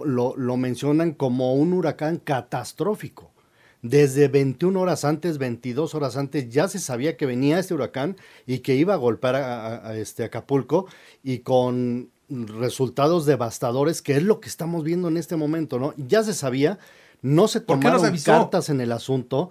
mencionan 0.56 1.12
como 1.12 1.56
un 1.56 1.74
huracán 1.74 2.16
catastrófico. 2.18 3.32
Desde 3.82 4.30
21 4.30 4.80
horas 4.80 5.04
antes, 5.04 5.38
22 5.38 5.96
horas 5.96 6.16
antes, 6.16 6.48
ya 6.50 6.70
se 6.70 6.80
sabía 6.80 7.18
que 7.18 7.26
venía 7.26 7.60
este 7.60 7.74
huracán 7.74 8.16
y 8.48 8.60
que 8.60 8.76
iba 8.78 8.94
a 8.94 8.98
golpear 8.98 9.36
a, 9.36 9.68
a- 9.68 9.90
a 9.90 9.98
este 9.98 10.24
Acapulco 10.24 10.86
y 11.22 11.40
con 11.40 12.10
resultados 12.48 13.26
devastadores, 13.26 14.02
que 14.02 14.16
es 14.18 14.24
lo 14.24 14.40
que 14.40 14.50
estamos 14.50 14.84
viendo 14.84 15.08
en 15.08 15.18
este 15.18 15.36
momento, 15.36 15.80
¿no? 15.80 15.94
Ya 15.98 16.24
se 16.24 16.34
sabía, 16.34 16.80
no 17.22 17.48
se 17.48 17.62
¿Por 17.62 17.80
qué 17.80 17.88
no 17.88 18.00
se 18.00 18.08
tomaron 18.08 18.18
cartas 18.24 18.70
en 18.70 18.82
el 18.82 18.92
asunto. 18.92 19.50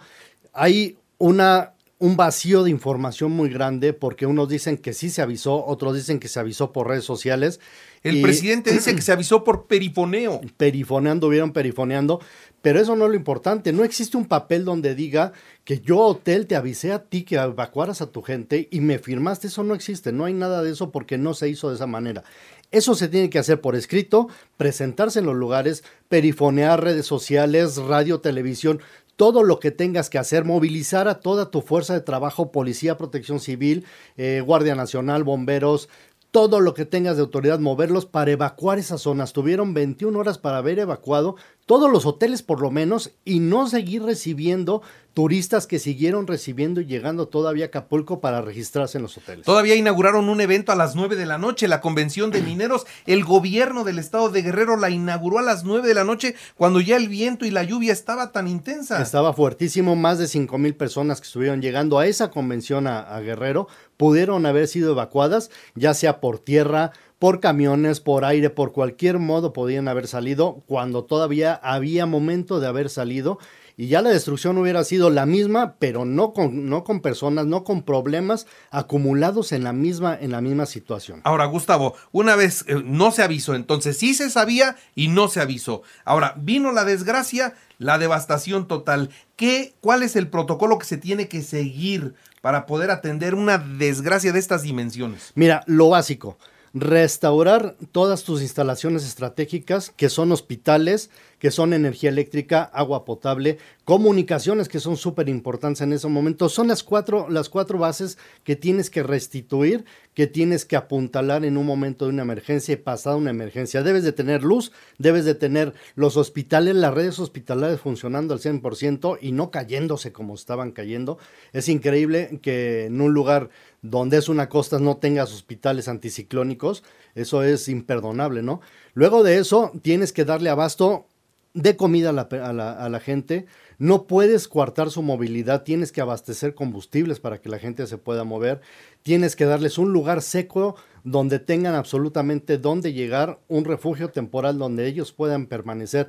Hay 0.52 0.98
una 1.18 1.72
un 1.98 2.16
vacío 2.16 2.64
de 2.64 2.70
información 2.70 3.30
muy 3.30 3.48
grande 3.48 3.92
porque 3.92 4.26
unos 4.26 4.48
dicen 4.48 4.76
que 4.76 4.92
sí 4.92 5.08
se 5.08 5.22
avisó, 5.22 5.64
otros 5.64 5.94
dicen 5.94 6.18
que 6.18 6.26
se 6.26 6.40
avisó 6.40 6.72
por 6.72 6.88
redes 6.88 7.04
sociales. 7.04 7.60
El 8.02 8.16
y- 8.16 8.22
presidente 8.22 8.72
dice 8.72 8.96
que 8.96 9.02
se 9.02 9.12
avisó 9.12 9.44
por 9.44 9.68
perifoneo. 9.68 10.40
perifoneando, 10.56 11.28
vieron 11.28 11.52
perifoneando, 11.52 12.18
pero 12.60 12.80
eso 12.80 12.96
no 12.96 13.04
es 13.04 13.10
lo 13.12 13.16
importante. 13.16 13.72
No 13.72 13.84
existe 13.84 14.16
un 14.16 14.24
papel 14.26 14.64
donde 14.64 14.96
diga 14.96 15.30
que 15.64 15.78
yo, 15.78 15.98
hotel, 16.00 16.48
te 16.48 16.56
avisé 16.56 16.90
a 16.90 17.04
ti 17.04 17.22
que 17.22 17.36
evacuaras 17.36 18.02
a 18.02 18.10
tu 18.10 18.20
gente 18.20 18.66
y 18.72 18.80
me 18.80 18.98
firmaste. 18.98 19.46
Eso 19.46 19.62
no 19.62 19.72
existe. 19.76 20.10
No 20.10 20.24
hay 20.24 20.34
nada 20.34 20.60
de 20.60 20.72
eso 20.72 20.90
porque 20.90 21.18
no 21.18 21.34
se 21.34 21.48
hizo 21.50 21.68
de 21.68 21.76
esa 21.76 21.86
manera. 21.86 22.24
Eso 22.72 22.94
se 22.94 23.08
tiene 23.08 23.30
que 23.30 23.38
hacer 23.38 23.60
por 23.60 23.76
escrito, 23.76 24.28
presentarse 24.56 25.18
en 25.18 25.26
los 25.26 25.36
lugares, 25.36 25.84
perifonear 26.08 26.82
redes 26.82 27.06
sociales, 27.06 27.76
radio, 27.76 28.20
televisión, 28.20 28.80
todo 29.16 29.42
lo 29.42 29.60
que 29.60 29.70
tengas 29.70 30.08
que 30.08 30.18
hacer, 30.18 30.44
movilizar 30.44 31.06
a 31.06 31.20
toda 31.20 31.50
tu 31.50 31.60
fuerza 31.60 31.92
de 31.94 32.00
trabajo, 32.00 32.50
policía, 32.50 32.96
protección 32.96 33.40
civil, 33.40 33.84
eh, 34.16 34.42
Guardia 34.44 34.74
Nacional, 34.74 35.22
bomberos, 35.22 35.90
todo 36.32 36.60
lo 36.60 36.72
que 36.72 36.86
tengas 36.86 37.16
de 37.16 37.22
autoridad, 37.22 37.60
moverlos 37.60 38.06
para 38.06 38.30
evacuar 38.30 38.78
esas 38.78 39.02
zonas. 39.02 39.34
Tuvieron 39.34 39.74
21 39.74 40.18
horas 40.18 40.38
para 40.38 40.56
haber 40.56 40.78
evacuado 40.78 41.36
todos 41.66 41.90
los 41.90 42.06
hoteles 42.06 42.42
por 42.42 42.60
lo 42.60 42.70
menos 42.70 43.12
y 43.24 43.40
no 43.40 43.68
seguir 43.68 44.02
recibiendo 44.02 44.82
turistas 45.14 45.66
que 45.66 45.78
siguieron 45.78 46.26
recibiendo 46.26 46.80
y 46.80 46.86
llegando 46.86 47.28
todavía 47.28 47.66
a 47.66 47.68
Acapulco 47.68 48.20
para 48.20 48.40
registrarse 48.40 48.98
en 48.98 49.02
los 49.02 49.16
hoteles. 49.18 49.44
Todavía 49.44 49.74
inauguraron 49.74 50.28
un 50.28 50.40
evento 50.40 50.72
a 50.72 50.76
las 50.76 50.94
9 50.94 51.16
de 51.16 51.26
la 51.26 51.38
noche, 51.38 51.68
la 51.68 51.80
convención 51.80 52.30
de 52.30 52.40
mineros. 52.40 52.86
El 53.06 53.24
gobierno 53.24 53.84
del 53.84 53.98
estado 53.98 54.30
de 54.30 54.42
Guerrero 54.42 54.76
la 54.76 54.90
inauguró 54.90 55.38
a 55.38 55.42
las 55.42 55.64
9 55.64 55.86
de 55.86 55.94
la 55.94 56.04
noche 56.04 56.34
cuando 56.56 56.80
ya 56.80 56.96
el 56.96 57.08
viento 57.08 57.44
y 57.44 57.50
la 57.50 57.62
lluvia 57.62 57.92
estaba 57.92 58.32
tan 58.32 58.48
intensa. 58.48 59.02
Estaba 59.02 59.34
fuertísimo, 59.34 59.96
más 59.96 60.18
de 60.18 60.28
5 60.28 60.56
mil 60.58 60.74
personas 60.74 61.20
que 61.20 61.26
estuvieron 61.26 61.60
llegando 61.60 61.98
a 61.98 62.06
esa 62.06 62.30
convención 62.30 62.86
a, 62.86 63.00
a 63.00 63.20
Guerrero 63.20 63.68
pudieron 64.02 64.46
haber 64.46 64.66
sido 64.66 64.92
evacuadas, 64.92 65.50
ya 65.76 65.94
sea 65.94 66.20
por 66.20 66.40
tierra, 66.40 66.90
por 67.22 67.38
camiones, 67.38 68.00
por 68.00 68.24
aire, 68.24 68.50
por 68.50 68.72
cualquier 68.72 69.20
modo 69.20 69.52
podían 69.52 69.86
haber 69.86 70.08
salido 70.08 70.64
cuando 70.66 71.04
todavía 71.04 71.54
había 71.54 72.04
momento 72.04 72.58
de 72.58 72.66
haber 72.66 72.90
salido 72.90 73.38
y 73.76 73.86
ya 73.86 74.02
la 74.02 74.10
destrucción 74.10 74.58
hubiera 74.58 74.82
sido 74.82 75.08
la 75.08 75.24
misma, 75.24 75.76
pero 75.78 76.04
no 76.04 76.32
con, 76.32 76.68
no 76.68 76.82
con 76.82 77.00
personas, 77.00 77.46
no 77.46 77.62
con 77.62 77.84
problemas 77.84 78.48
acumulados 78.72 79.52
en 79.52 79.62
la 79.62 79.72
misma, 79.72 80.18
en 80.20 80.32
la 80.32 80.40
misma 80.40 80.66
situación. 80.66 81.20
Ahora, 81.22 81.44
Gustavo, 81.44 81.94
una 82.10 82.34
vez 82.34 82.64
eh, 82.66 82.82
no 82.84 83.12
se 83.12 83.22
avisó, 83.22 83.54
entonces 83.54 83.96
sí 83.96 84.14
se 84.14 84.28
sabía 84.28 84.74
y 84.96 85.06
no 85.06 85.28
se 85.28 85.40
avisó. 85.40 85.82
Ahora, 86.04 86.34
vino 86.38 86.72
la 86.72 86.84
desgracia, 86.84 87.54
la 87.78 87.98
devastación 87.98 88.66
total. 88.66 89.10
¿Qué, 89.36 89.74
¿Cuál 89.80 90.02
es 90.02 90.16
el 90.16 90.26
protocolo 90.26 90.76
que 90.76 90.86
se 90.86 90.96
tiene 90.96 91.28
que 91.28 91.42
seguir 91.42 92.14
para 92.40 92.66
poder 92.66 92.90
atender 92.90 93.36
una 93.36 93.58
desgracia 93.58 94.32
de 94.32 94.40
estas 94.40 94.62
dimensiones? 94.62 95.30
Mira, 95.36 95.62
lo 95.66 95.88
básico, 95.90 96.36
restaurar 96.74 97.76
todas 97.92 98.24
tus 98.24 98.40
instalaciones 98.40 99.04
estratégicas, 99.04 99.90
que 99.90 100.08
son 100.08 100.32
hospitales, 100.32 101.10
que 101.38 101.50
son 101.50 101.72
energía 101.72 102.08
eléctrica, 102.08 102.62
agua 102.62 103.04
potable, 103.04 103.58
comunicaciones 103.84 104.68
que 104.68 104.80
son 104.80 104.96
súper 104.96 105.28
importantes 105.28 105.82
en 105.82 105.92
ese 105.92 106.08
momento. 106.08 106.48
Son 106.48 106.68
las 106.68 106.82
cuatro, 106.82 107.28
las 107.28 107.48
cuatro 107.48 107.78
bases 107.78 108.16
que 108.44 108.56
tienes 108.56 108.90
que 108.90 109.02
restituir, 109.02 109.84
que 110.14 110.26
tienes 110.26 110.64
que 110.64 110.76
apuntalar 110.76 111.44
en 111.44 111.56
un 111.56 111.66
momento 111.66 112.04
de 112.04 112.10
una 112.10 112.22
emergencia 112.22 112.74
y 112.74 112.76
pasada 112.76 113.16
una 113.16 113.30
emergencia. 113.30 113.82
Debes 113.82 114.04
de 114.04 114.12
tener 114.12 114.42
luz, 114.42 114.72
debes 114.98 115.24
de 115.24 115.34
tener 115.34 115.72
los 115.94 116.16
hospitales, 116.16 116.74
las 116.76 116.92
redes 116.92 117.18
hospitalarias 117.18 117.80
funcionando 117.80 118.34
al 118.34 118.40
100% 118.40 119.18
y 119.20 119.32
no 119.32 119.50
cayéndose 119.50 120.12
como 120.12 120.34
estaban 120.34 120.72
cayendo. 120.72 121.18
Es 121.52 121.68
increíble 121.68 122.40
que 122.42 122.86
en 122.86 123.00
un 123.00 123.14
lugar 123.14 123.50
donde 123.80 124.18
es 124.18 124.28
una 124.28 124.48
costa 124.48 124.78
no 124.78 124.98
tengas 124.98 125.32
hospitales 125.32 125.88
anticiclónicos. 125.88 126.84
Eso 127.14 127.42
es 127.42 127.68
imperdonable, 127.68 128.42
¿no? 128.42 128.60
Luego 128.94 129.22
de 129.22 129.38
eso, 129.38 129.72
tienes 129.82 130.12
que 130.12 130.24
darle 130.24 130.50
abasto 130.50 131.06
de 131.54 131.76
comida 131.76 132.10
a 132.10 132.88
la, 132.88 133.00
gente. 133.00 133.46
No 133.78 134.06
puedes 134.06 134.48
coartar 134.48 134.90
su 134.90 135.02
movilidad, 135.02 135.64
tienes 135.64 135.92
que 135.92 136.00
abastecer 136.00 136.54
combustibles 136.54 137.20
para 137.20 137.40
que 137.40 137.48
la 137.48 137.58
gente 137.58 137.86
se 137.86 137.98
pueda 137.98 138.24
mover. 138.24 138.60
Tienes 139.02 139.36
que 139.36 139.44
darles 139.44 139.78
un 139.78 139.92
lugar 139.92 140.22
seco 140.22 140.76
donde 141.04 141.38
tengan 141.38 141.74
absolutamente 141.74 142.58
dónde 142.58 142.92
llegar, 142.92 143.40
un 143.48 143.64
refugio 143.64 144.08
temporal 144.08 144.58
donde 144.58 144.86
ellos 144.86 145.12
puedan 145.12 145.46
permanecer 145.46 146.08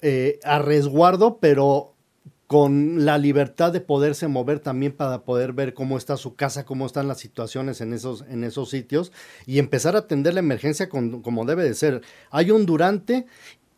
eh, 0.00 0.38
a 0.44 0.60
resguardo, 0.60 1.38
pero 1.38 1.94
con 2.48 3.04
la 3.04 3.18
libertad 3.18 3.72
de 3.72 3.82
poderse 3.82 4.26
mover 4.26 4.58
también 4.58 4.92
para 4.92 5.22
poder 5.22 5.52
ver 5.52 5.74
cómo 5.74 5.98
está 5.98 6.16
su 6.16 6.34
casa, 6.34 6.64
cómo 6.64 6.86
están 6.86 7.06
las 7.06 7.18
situaciones 7.18 7.82
en 7.82 7.92
esos, 7.92 8.24
en 8.26 8.42
esos 8.42 8.70
sitios 8.70 9.12
y 9.44 9.58
empezar 9.58 9.96
a 9.96 10.00
atender 10.00 10.32
la 10.32 10.40
emergencia 10.40 10.88
como 10.88 11.44
debe 11.44 11.62
de 11.62 11.74
ser. 11.74 12.00
Hay 12.30 12.50
un 12.50 12.64
durante 12.64 13.26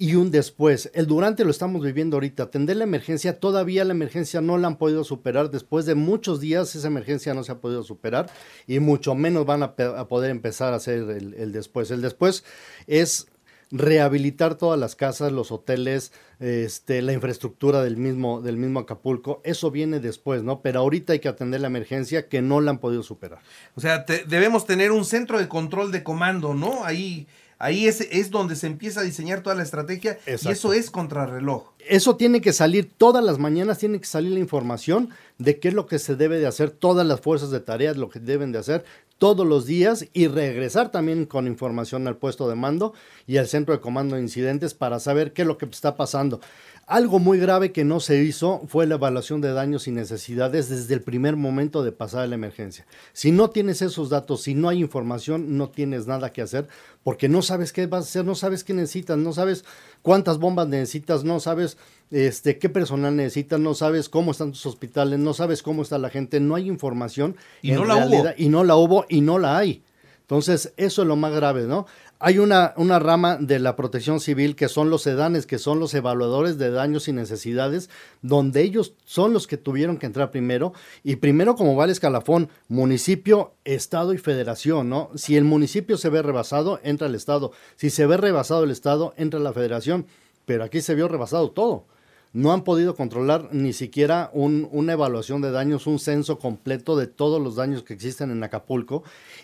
y 0.01 0.15
un 0.15 0.31
después. 0.31 0.91
El 0.95 1.07
durante 1.07 1.45
lo 1.45 1.51
estamos 1.51 1.85
viviendo 1.85 2.17
ahorita. 2.17 2.45
Atender 2.45 2.79
la 2.79 2.85
emergencia, 2.85 3.39
todavía 3.39 3.85
la 3.85 3.93
emergencia 3.93 4.41
no 4.41 4.57
la 4.57 4.67
han 4.67 4.77
podido 4.77 5.05
superar. 5.05 5.51
Después 5.51 5.85
de 5.85 5.95
muchos 5.95 6.41
días 6.41 6.75
esa 6.75 6.89
emergencia 6.89 7.35
no 7.35 7.45
se 7.45 7.53
ha 7.53 7.61
podido 7.61 7.83
superar 7.83 8.31
y 8.67 8.81
mucho 8.81 9.15
menos 9.15 9.45
van 9.45 9.63
a, 9.63 9.75
poder 9.75 10.31
empezar 10.31 10.73
a 10.73 10.77
hacer 10.77 11.01
el, 11.11 11.35
el 11.35 11.53
después. 11.53 11.91
El 11.91 12.01
después 12.01 12.45
es 12.87 13.27
rehabilitar 13.71 14.57
todas 14.57 14.81
las 14.81 14.97
casas, 14.97 15.33
los 15.33 15.53
hoteles, 15.53 16.13
este, 16.41 17.03
la 17.03 17.13
infraestructura 17.13 17.83
del 17.83 17.99
mismo, 17.99 18.41
del 18.41 18.57
mismo 18.57 18.81
Acapulco. 18.81 19.43
Eso 19.45 19.71
viene 19.71 20.01
después, 20.01 20.43
¿no? 20.43 20.63
Pero 20.63 20.81
ahorita 20.81 21.13
hay 21.13 21.19
que 21.19 21.29
atender 21.29 21.61
la 21.61 21.67
emergencia 21.69 22.27
que 22.29 22.41
no 22.41 22.63
la 22.63 22.71
han 22.71 22.79
podido 22.79 23.03
superar. 23.03 23.41
O 23.75 23.83
sea, 23.83 24.07
te- 24.07 24.25
debemos 24.25 24.65
tener 24.65 24.93
un 24.93 25.05
centro 25.05 25.39
de 25.39 25.47
control 25.47 25.93
de 25.93 26.03
comando, 26.03 26.55
¿no? 26.55 26.85
Ahí, 26.85 27.29
ahí 27.61 27.87
es, 27.87 28.01
es 28.01 28.31
donde 28.31 28.57
se 28.57 28.67
empieza 28.67 29.01
a 29.01 29.03
diseñar 29.05 29.43
toda 29.43 29.55
la 29.55 29.63
estrategia 29.63 30.19
y 30.27 30.49
eso 30.49 30.73
es 30.73 30.91
contrarreloj. 30.91 31.71
Eso 31.89 32.17
tiene 32.17 32.41
que 32.41 32.53
salir 32.53 32.91
todas 32.97 33.23
las 33.23 33.39
mañanas, 33.39 33.79
tiene 33.79 34.01
que 34.01 34.07
salir 34.07 34.33
la 34.33 34.41
información 34.41 35.11
de 35.41 35.59
qué 35.59 35.69
es 35.69 35.75
lo 35.75 35.87
que 35.87 35.99
se 35.99 36.17
debe 36.17 36.39
de 36.39 36.47
hacer, 36.47 36.71
todas 36.71 37.07
las 37.07 37.21
fuerzas 37.21 37.51
de 37.51 37.61
tareas, 37.61 37.97
lo 37.97 38.11
que 38.11 38.21
deben 38.21 38.53
de 38.53 38.59
hacer 38.59 38.85
todos 39.17 39.47
los 39.47 39.67
días 39.67 40.07
y 40.15 40.29
regresar 40.29 40.91
también 40.91 41.27
con 41.27 41.47
información 41.47 42.07
al 42.07 42.17
puesto 42.17 42.49
de 42.49 42.55
mando 42.55 42.95
y 43.27 43.37
al 43.37 43.49
centro 43.49 43.75
de 43.75 43.81
comando 43.81 44.17
de 44.17 44.23
incidentes 44.23 44.73
para 44.73 44.99
saber 44.99 45.35
qué 45.35 45.43
es 45.43 45.49
lo 45.49 45.59
que 45.59 45.67
está 45.67 45.95
pasando. 45.95 46.41
Algo 46.87 47.19
muy 47.19 47.39
grave 47.39 47.71
que 47.71 47.85
no 47.85 48.01
se 48.01 48.23
hizo 48.23 48.63
fue 48.67 48.87
la 48.87 48.95
evaluación 48.97 49.41
de 49.41 49.53
daños 49.53 49.87
y 49.87 49.93
necesidades 49.93 50.69
desde 50.69 50.95
el 50.95 51.03
primer 51.03 51.37
momento 51.37 51.85
de 51.85 51.93
pasar 51.93 52.29
la 52.29 52.35
emergencia. 52.35 52.87
Si 53.13 53.31
no 53.31 53.51
tienes 53.51 53.83
esos 53.83 54.09
datos, 54.09 54.43
si 54.43 54.55
no 54.55 54.71
hay 54.71 54.81
información, 54.81 55.57
no 55.57 55.69
tienes 55.69 56.07
nada 56.07 56.33
que 56.33 56.43
hacer 56.43 56.67
porque 57.03 57.29
no 57.29 57.43
sabes 57.43 57.73
qué 57.73 57.87
vas 57.87 58.07
a 58.07 58.09
hacer, 58.09 58.25
no 58.25 58.35
sabes 58.35 58.65
qué 58.65 58.73
necesitas, 58.73 59.19
no 59.19 59.33
sabes 59.33 59.65
cuántas 60.03 60.39
bombas 60.39 60.67
necesitas, 60.67 61.25
no 61.25 61.41
sabes 61.41 61.77
este, 62.11 62.59
qué 62.59 62.69
personal 62.69 63.15
necesitas, 63.17 63.61
no 63.61 63.75
sabes 63.75 64.09
cómo 64.09 64.33
están 64.33 64.53
tus 64.53 64.67
hospitales, 64.67 65.19
no 65.19 65.35
sabes 65.35 65.63
cómo 65.63 65.83
está 65.83 65.99
la 65.99 66.11
gente, 66.11 66.41
no 66.41 66.55
hay 66.55 66.69
información. 66.69 67.37
Y 67.63 67.71
en 67.71 67.77
no 67.77 67.85
la 67.85 68.07
hubo. 68.07 68.25
Y 68.37 68.49
no 68.49 68.65
la 68.65 68.77
hubo 68.77 69.07
y 69.09 69.21
no 69.21 69.39
la 69.39 69.59
hay. 69.59 69.83
Entonces, 70.31 70.73
eso 70.77 71.03
es 71.03 71.09
lo 71.09 71.17
más 71.17 71.35
grave, 71.35 71.65
¿no? 71.65 71.87
Hay 72.21 72.39
una, 72.39 72.73
una 72.77 73.01
rama 73.01 73.37
de 73.37 73.59
la 73.59 73.75
protección 73.75 74.21
civil 74.21 74.55
que 74.55 74.69
son 74.69 74.89
los 74.89 75.03
sedanes, 75.03 75.45
que 75.45 75.59
son 75.59 75.81
los 75.81 75.93
evaluadores 75.95 76.57
de 76.57 76.71
daños 76.71 77.09
y 77.09 77.13
necesidades, 77.13 77.91
donde 78.23 78.63
ellos 78.63 78.95
son 79.05 79.33
los 79.33 79.49
que 79.49 79.57
tuvieron 79.57 79.97
que 79.97 80.07
entrar 80.07 80.31
primero. 80.31 80.73
Y 81.03 81.17
primero, 81.17 81.57
como 81.57 81.75
va 81.75 81.85
el 81.87 81.91
escalafón, 81.91 82.49
municipio, 82.69 83.55
estado 83.65 84.13
y 84.13 84.19
federación, 84.19 84.89
¿no? 84.89 85.11
Si 85.17 85.37
el 85.37 85.45
municipio 85.45 85.97
se 85.97 86.11
ve 86.11 86.23
rebasado, 86.23 86.79
entra 86.85 87.09
el 87.09 87.17
estado. 87.17 87.51
Si 87.75 87.91
se 87.91 88.07
ve 88.07 88.17
rebasado 88.17 88.63
el 88.63 88.71
estado, 88.71 89.15
entra 89.17 89.41
la 89.41 89.53
federación. 89.53 90.07
Pero 90.45 90.63
aquí 90.63 90.81
se 90.81 90.95
vio 90.95 91.09
rebasado 91.09 91.51
todo. 91.51 91.87
No 92.33 92.53
han 92.53 92.63
podido 92.63 92.95
controlar 92.95 93.49
ni 93.53 93.73
siquiera 93.73 94.31
un- 94.33 94.69
una 94.71 94.93
evaluación 94.93 95.41
de 95.43 95.51
daños, 95.51 95.87
un 95.87 95.99
censo 95.99 96.39
completo 96.39 96.97
de 96.97 97.07
todos 97.09 97.43
los 97.43 97.57
daños 97.57 97.83
que 97.83 97.93
existen 97.95 98.31
en 98.31 98.43
Acapulco. 98.45 99.03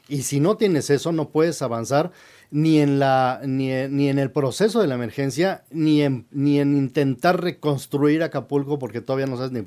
Y 0.09 0.23
si 0.23 0.39
no 0.39 0.57
tienes 0.57 0.91
eso, 0.91 1.11
no 1.11 1.31
puedes 1.31 1.63
avanzar 1.63 2.13
ni 2.53 2.79
en, 2.79 3.01
la, 3.01 3.41
ni, 3.45 3.71
ni 3.89 4.09
en 4.09 4.21
el 4.21 4.31
proceso 4.31 4.81
de 4.81 4.87
la 4.87 4.95
emergencia, 4.95 5.65
ni 5.73 6.03
en, 6.03 6.27
ni 6.31 6.61
en 6.61 6.77
intentar 6.77 7.43
reconstruir 7.43 8.23
Acapulco, 8.23 8.79
porque 8.79 9.01
todavía 9.01 9.27
no 9.27 9.37
sabes 9.37 9.51
ni, 9.51 9.65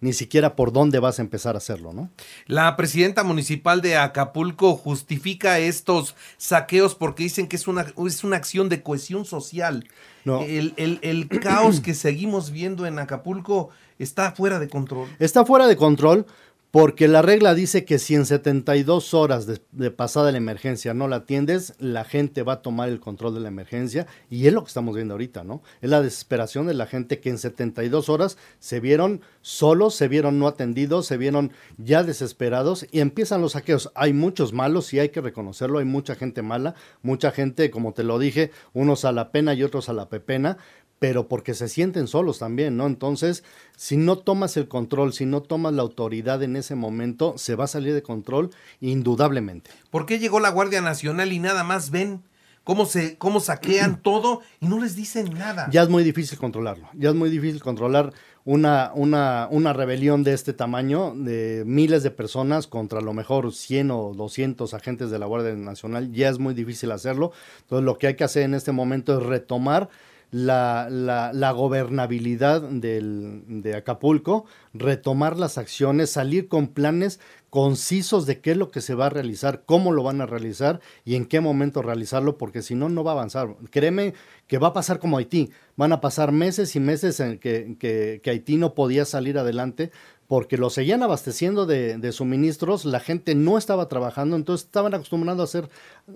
ni 0.00 0.12
siquiera 0.12 0.54
por 0.54 0.72
dónde 0.72 1.00
vas 1.00 1.18
a 1.18 1.22
empezar 1.22 1.56
a 1.56 1.58
hacerlo, 1.58 1.92
¿no? 1.92 2.08
La 2.46 2.76
presidenta 2.76 3.24
municipal 3.24 3.80
de 3.82 3.96
Acapulco 3.96 4.76
justifica 4.76 5.58
estos 5.58 6.14
saqueos 6.36 6.94
porque 6.94 7.24
dicen 7.24 7.48
que 7.48 7.56
es 7.56 7.66
una, 7.66 7.92
es 8.06 8.22
una 8.22 8.36
acción 8.36 8.68
de 8.68 8.80
cohesión 8.84 9.24
social. 9.24 9.88
No. 10.24 10.42
El, 10.42 10.74
el- 10.76 10.98
el 11.02 11.28
caos 11.40 11.80
que 11.80 11.94
seguimos 11.94 12.50
viendo 12.50 12.86
en 12.86 12.98
Acapulco 12.98 13.70
está 13.98 14.32
fuera 14.32 14.58
de 14.58 14.68
control. 14.68 15.08
Está 15.18 15.44
fuera 15.44 15.66
de 15.66 15.76
control 15.76 16.26
porque 16.70 17.08
la 17.08 17.20
regla 17.20 17.54
dice 17.54 17.84
que 17.84 17.98
si 17.98 18.14
en 18.14 18.26
72 18.26 19.12
horas 19.12 19.46
de, 19.46 19.90
pasada 19.90 20.30
la 20.30 20.38
emergencia 20.38 20.94
no 20.94 21.08
la 21.08 21.16
atiendes, 21.16 21.74
la 21.78 22.04
gente 22.04 22.44
va 22.44 22.54
a 22.54 22.62
tomar 22.62 22.88
el 22.88 23.00
control 23.00 23.34
de 23.34 23.40
la 23.40 23.48
emergencia 23.48 24.06
y 24.28 24.46
es 24.46 24.52
lo 24.52 24.62
que 24.62 24.68
estamos 24.68 24.94
viendo 24.94 25.14
ahorita, 25.14 25.42
¿no? 25.42 25.62
Es 25.80 25.90
la 25.90 26.00
desesperación 26.00 26.68
de 26.68 26.74
la 26.74 26.86
gente 26.86 27.18
que 27.18 27.28
en 27.28 27.38
72 27.38 28.08
horas 28.08 28.38
se 28.60 28.78
vieron 28.78 29.20
solos, 29.40 29.96
se 29.96 30.06
vieron 30.06 30.38
no 30.38 30.46
atendidos, 30.46 31.06
se 31.06 31.16
vieron 31.16 31.50
ya 31.76 32.04
desesperados 32.04 32.86
y 32.92 33.00
empiezan 33.00 33.40
los 33.40 33.52
saqueos. 33.52 33.90
Hay 33.96 34.12
muchos 34.12 34.52
malos 34.52 34.94
y 34.94 35.00
hay 35.00 35.08
que 35.08 35.20
reconocerlo, 35.20 35.80
hay 35.80 35.86
mucha 35.86 36.14
gente 36.14 36.42
mala, 36.42 36.76
mucha 37.02 37.32
gente, 37.32 37.70
como 37.72 37.94
te 37.94 38.04
lo 38.04 38.20
dije, 38.20 38.52
unos 38.74 39.04
a 39.04 39.10
la 39.10 39.32
pena 39.32 39.54
y 39.54 39.64
otros 39.64 39.88
a 39.88 39.92
la 39.92 40.08
pepena, 40.08 40.58
pero 41.00 41.28
porque 41.28 41.54
se 41.54 41.68
sienten 41.68 42.06
solos 42.06 42.38
también, 42.38 42.76
¿no? 42.76 42.86
Entonces, 42.86 43.42
si 43.74 43.96
no 43.96 44.18
tomas 44.18 44.56
el 44.58 44.68
control, 44.68 45.14
si 45.14 45.24
no 45.24 45.42
tomas 45.42 45.72
la 45.72 45.82
autoridad 45.82 46.42
en 46.42 46.56
ese 46.56 46.74
momento, 46.74 47.34
se 47.38 47.56
va 47.56 47.64
a 47.64 47.68
salir 47.68 47.94
de 47.94 48.02
control 48.02 48.50
indudablemente. 48.80 49.70
¿Por 49.90 50.04
qué 50.04 50.18
llegó 50.18 50.40
la 50.40 50.50
Guardia 50.50 50.82
Nacional 50.82 51.32
y 51.32 51.38
nada 51.38 51.64
más 51.64 51.90
ven 51.90 52.22
cómo 52.64 52.84
se 52.84 53.16
cómo 53.16 53.40
saquean 53.40 54.00
todo 54.02 54.42
y 54.60 54.66
no 54.66 54.78
les 54.78 54.94
dicen 54.94 55.32
nada? 55.32 55.70
Ya 55.72 55.82
es 55.82 55.88
muy 55.88 56.04
difícil 56.04 56.38
controlarlo, 56.38 56.90
ya 56.92 57.08
es 57.08 57.14
muy 57.14 57.30
difícil 57.30 57.62
controlar 57.62 58.12
una, 58.44 58.92
una, 58.94 59.48
una 59.50 59.72
rebelión 59.72 60.22
de 60.22 60.34
este 60.34 60.52
tamaño, 60.52 61.14
de 61.16 61.62
miles 61.66 62.02
de 62.02 62.10
personas 62.10 62.66
contra 62.66 62.98
a 62.98 63.02
lo 63.02 63.14
mejor 63.14 63.54
100 63.54 63.90
o 63.90 64.12
200 64.14 64.74
agentes 64.74 65.10
de 65.10 65.18
la 65.18 65.24
Guardia 65.24 65.54
Nacional, 65.54 66.12
ya 66.12 66.28
es 66.28 66.38
muy 66.38 66.52
difícil 66.52 66.90
hacerlo. 66.90 67.32
Entonces, 67.60 67.86
lo 67.86 67.96
que 67.96 68.08
hay 68.08 68.16
que 68.16 68.24
hacer 68.24 68.42
en 68.42 68.52
este 68.52 68.72
momento 68.72 69.18
es 69.18 69.24
retomar 69.24 69.88
la, 70.30 70.88
la, 70.90 71.32
la 71.32 71.50
gobernabilidad 71.52 72.62
del, 72.62 73.42
de 73.48 73.74
Acapulco, 73.76 74.44
retomar 74.72 75.36
las 75.38 75.58
acciones, 75.58 76.10
salir 76.10 76.48
con 76.48 76.68
planes 76.68 77.20
concisos 77.50 78.26
de 78.26 78.40
qué 78.40 78.52
es 78.52 78.56
lo 78.56 78.70
que 78.70 78.80
se 78.80 78.94
va 78.94 79.06
a 79.06 79.10
realizar, 79.10 79.64
cómo 79.66 79.90
lo 79.90 80.04
van 80.04 80.20
a 80.20 80.26
realizar 80.26 80.80
y 81.04 81.16
en 81.16 81.26
qué 81.26 81.40
momento 81.40 81.82
realizarlo, 81.82 82.38
porque 82.38 82.62
si 82.62 82.76
no, 82.76 82.88
no 82.88 83.02
va 83.02 83.10
a 83.10 83.14
avanzar. 83.14 83.56
Créeme 83.70 84.14
que 84.46 84.58
va 84.58 84.68
a 84.68 84.72
pasar 84.72 85.00
como 85.00 85.18
Haití. 85.18 85.50
Van 85.76 85.92
a 85.92 86.00
pasar 86.00 86.30
meses 86.30 86.76
y 86.76 86.80
meses 86.80 87.18
en 87.18 87.38
que, 87.38 87.76
que- 87.78 88.20
que 88.22 88.30
Haití 88.30 88.56
no 88.56 88.74
podía 88.74 89.04
salir 89.04 89.36
adelante 89.36 89.90
porque 90.30 90.56
lo 90.56 90.70
seguían 90.70 91.02
abasteciendo 91.02 91.66
de, 91.66 92.12
suministros, 92.12 92.84
la 92.84 93.00
gente 93.00 93.34
no 93.34 93.58
estaba 93.58 93.88
trabajando, 93.88 94.36
entonces 94.36 94.64
estaban 94.64 94.94
acostumbrados 94.94 95.40
a 95.40 95.42
hacer 95.58 95.70